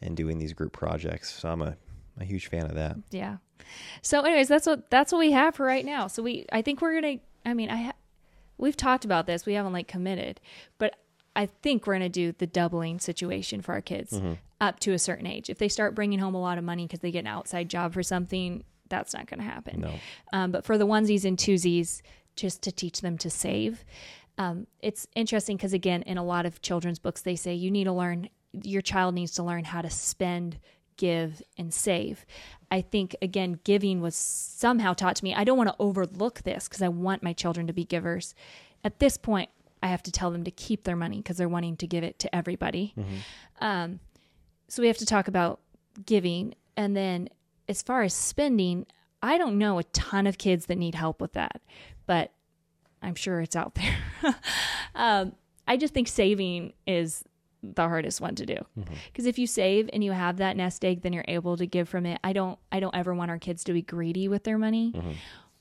[0.00, 1.32] and doing these group projects.
[1.32, 1.76] So I'm a,
[2.20, 2.96] a huge fan of that.
[3.10, 3.38] Yeah.
[4.02, 6.06] So, anyways, that's what that's what we have for right now.
[6.06, 7.16] So we, I think we're gonna.
[7.46, 7.92] I mean, I, ha-
[8.58, 9.46] we've talked about this.
[9.46, 10.40] We haven't like committed,
[10.78, 10.96] but
[11.34, 14.34] I think we're gonna do the doubling situation for our kids Mm-hmm.
[14.68, 15.50] Up to a certain age.
[15.50, 17.92] If they start bringing home a lot of money because they get an outside job
[17.92, 19.80] for something, that's not gonna happen.
[19.80, 19.94] No.
[20.32, 22.02] Um, but for the onesies and twosies,
[22.36, 23.84] just to teach them to save.
[24.38, 27.84] Um, it's interesting because again, in a lot of children's books, they say you need
[27.84, 28.28] to learn
[28.62, 30.58] your child needs to learn how to spend,
[30.96, 32.24] give, and save.
[32.70, 35.34] I think, again, giving was somehow taught to me.
[35.34, 38.34] I don't want to overlook this because I want my children to be givers.
[38.84, 39.50] At this point,
[39.82, 42.18] I have to tell them to keep their money because they're wanting to give it
[42.20, 42.94] to everybody.
[43.60, 44.00] Um,
[44.68, 45.60] so we have to talk about
[46.04, 46.54] giving.
[46.76, 47.28] And then
[47.68, 48.86] as far as spending,
[49.22, 51.62] I don't know a ton of kids that need help with that,
[52.06, 52.32] but
[53.02, 54.34] I'm sure it's out there.
[54.94, 55.32] um,
[55.66, 57.24] I just think saving is
[57.62, 58.56] the hardest one to do
[59.06, 61.88] because if you save and you have that nest egg, then you're able to give
[61.88, 62.20] from it.
[62.22, 62.58] I don't.
[62.70, 64.92] I don't ever want our kids to be greedy with their money,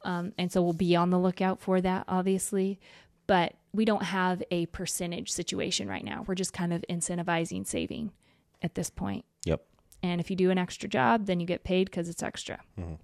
[0.04, 2.80] um, and so we'll be on the lookout for that, obviously.
[3.28, 6.26] But we don't have a percentage situation right now.
[6.28, 8.12] We're just kind of incentivizing saving
[8.64, 9.26] at this point.
[9.45, 9.64] Yep.
[10.01, 12.59] And if you do an extra job, then you get paid because it's extra.
[12.80, 12.95] Mm-hmm.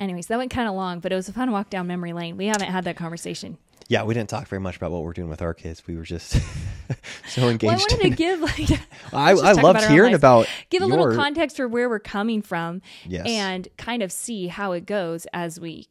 [0.00, 2.36] Anyways, that went kind of long, but it was a fun walk down memory lane.
[2.36, 3.58] We haven't had that conversation.
[3.88, 5.86] Yeah, we didn't talk very much about what we're doing with our kids.
[5.86, 6.32] We were just
[7.28, 7.64] so engaged.
[7.64, 8.70] Well, I wanted to give like
[9.12, 12.42] I, I loved own hearing about give a your, little context for where we're coming
[12.42, 13.26] from Yes.
[13.28, 15.88] and kind of see how it goes as we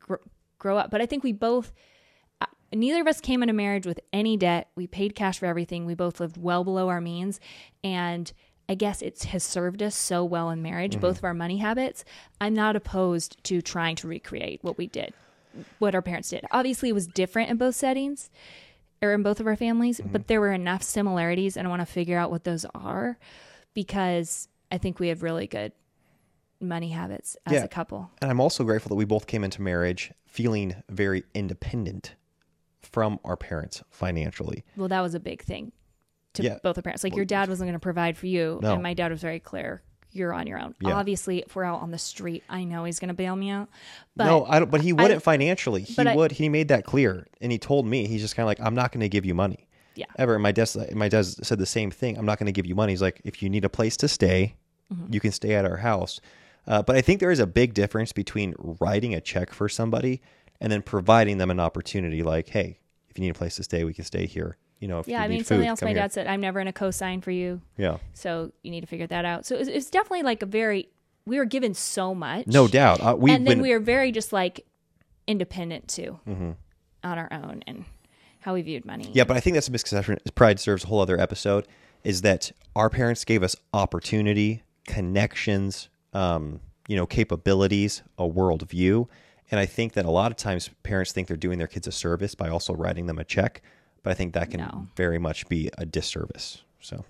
[0.00, 0.16] gr-
[0.58, 0.90] grow up.
[0.90, 1.72] But I think we both,
[2.72, 4.68] neither of us came into marriage with any debt.
[4.76, 5.86] We paid cash for everything.
[5.86, 7.40] We both lived well below our means.
[7.84, 8.30] And
[8.68, 11.00] I guess it has served us so well in marriage, Mm-hmm.
[11.00, 12.04] both of our money habits.
[12.40, 15.14] I'm not opposed to trying to recreate what we did,
[15.78, 16.44] what our parents did.
[16.50, 18.28] Obviously, it was different in both settings
[19.00, 20.12] or in both of our families, Mm-hmm.
[20.12, 23.16] but there were enough similarities, and I want to figure out what those are
[23.74, 25.72] because I think we have really good
[26.60, 27.64] money habits as Yeah.
[27.64, 28.10] a couple.
[28.20, 32.16] And I'm also grateful that we both came into marriage feeling very independent
[32.92, 34.64] from our parents financially.
[34.76, 35.72] Well, that was a big thing
[36.34, 36.58] to Yeah.
[36.62, 37.04] both our parents.
[37.04, 38.74] Like your dad wasn't going to provide for you, No.
[38.74, 39.82] and my dad was very clear.
[40.10, 40.74] You're on your own.
[40.80, 40.94] Yeah.
[40.94, 43.68] Obviously, if we're out on the street, I know he's going to bail me out.
[44.16, 44.70] But no, I don't.
[44.70, 45.82] But he wouldn't financially.
[45.82, 46.32] He but I- would.
[46.32, 48.90] He made that clear, and he told me he's just kind of like, I'm not
[48.90, 49.68] going to give you money.
[49.96, 50.06] Yeah.
[50.16, 50.34] Ever.
[50.34, 52.16] And my dad, my dad said the same thing.
[52.16, 52.92] I'm not going to give you money.
[52.92, 54.56] He's like, if you need a place to stay,
[54.92, 55.12] Mm-hmm.
[55.12, 56.18] you can stay at our house.
[56.66, 60.22] Uh, but I think there is a big difference between writing a check for somebody
[60.60, 62.22] and then providing them an opportunity.
[62.22, 62.78] Like, hey,
[63.08, 64.56] if you need a place to stay, we can stay here.
[64.80, 65.96] You know, if yeah, I mean, something else my here.
[65.96, 67.60] dad said, I'm never going to co sign for you.
[67.76, 67.96] Yeah.
[68.14, 69.44] So you need to figure that out.
[69.44, 70.88] So it's, it's definitely like a very,
[71.26, 72.46] we were given so much.
[72.46, 73.00] No doubt.
[73.00, 74.64] Uh, we've and then been, we were very just like
[75.26, 76.50] independent too Mm-hmm.
[77.02, 77.84] on our own and
[78.40, 79.10] how we viewed money.
[79.12, 80.18] Yeah, but I think that's a misconception.
[80.36, 81.66] Pride serves a whole other episode.
[82.04, 89.08] Is that our parents gave us opportunity, connections, um, you know, capabilities, a worldview,
[89.50, 91.92] and I think that a lot of times parents think they're doing their kids a
[91.92, 93.62] service by also writing them a check,
[94.02, 94.86] but I think that can No.
[94.96, 96.62] very much be a disservice.
[96.80, 97.04] So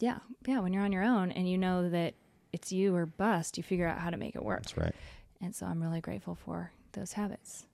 [0.00, 0.60] yeah, yeah.
[0.60, 2.14] When you're on your own and you know that
[2.52, 4.62] it's you or bust, you figure out how to make it work.
[4.62, 4.94] that's right.
[5.40, 7.66] And so I'm really grateful for those habits.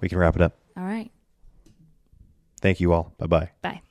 [0.00, 0.54] We can wrap it up.
[0.76, 1.10] All right.
[2.60, 3.12] Thank you all.
[3.18, 3.50] Bye bye.
[3.62, 3.82] Bye.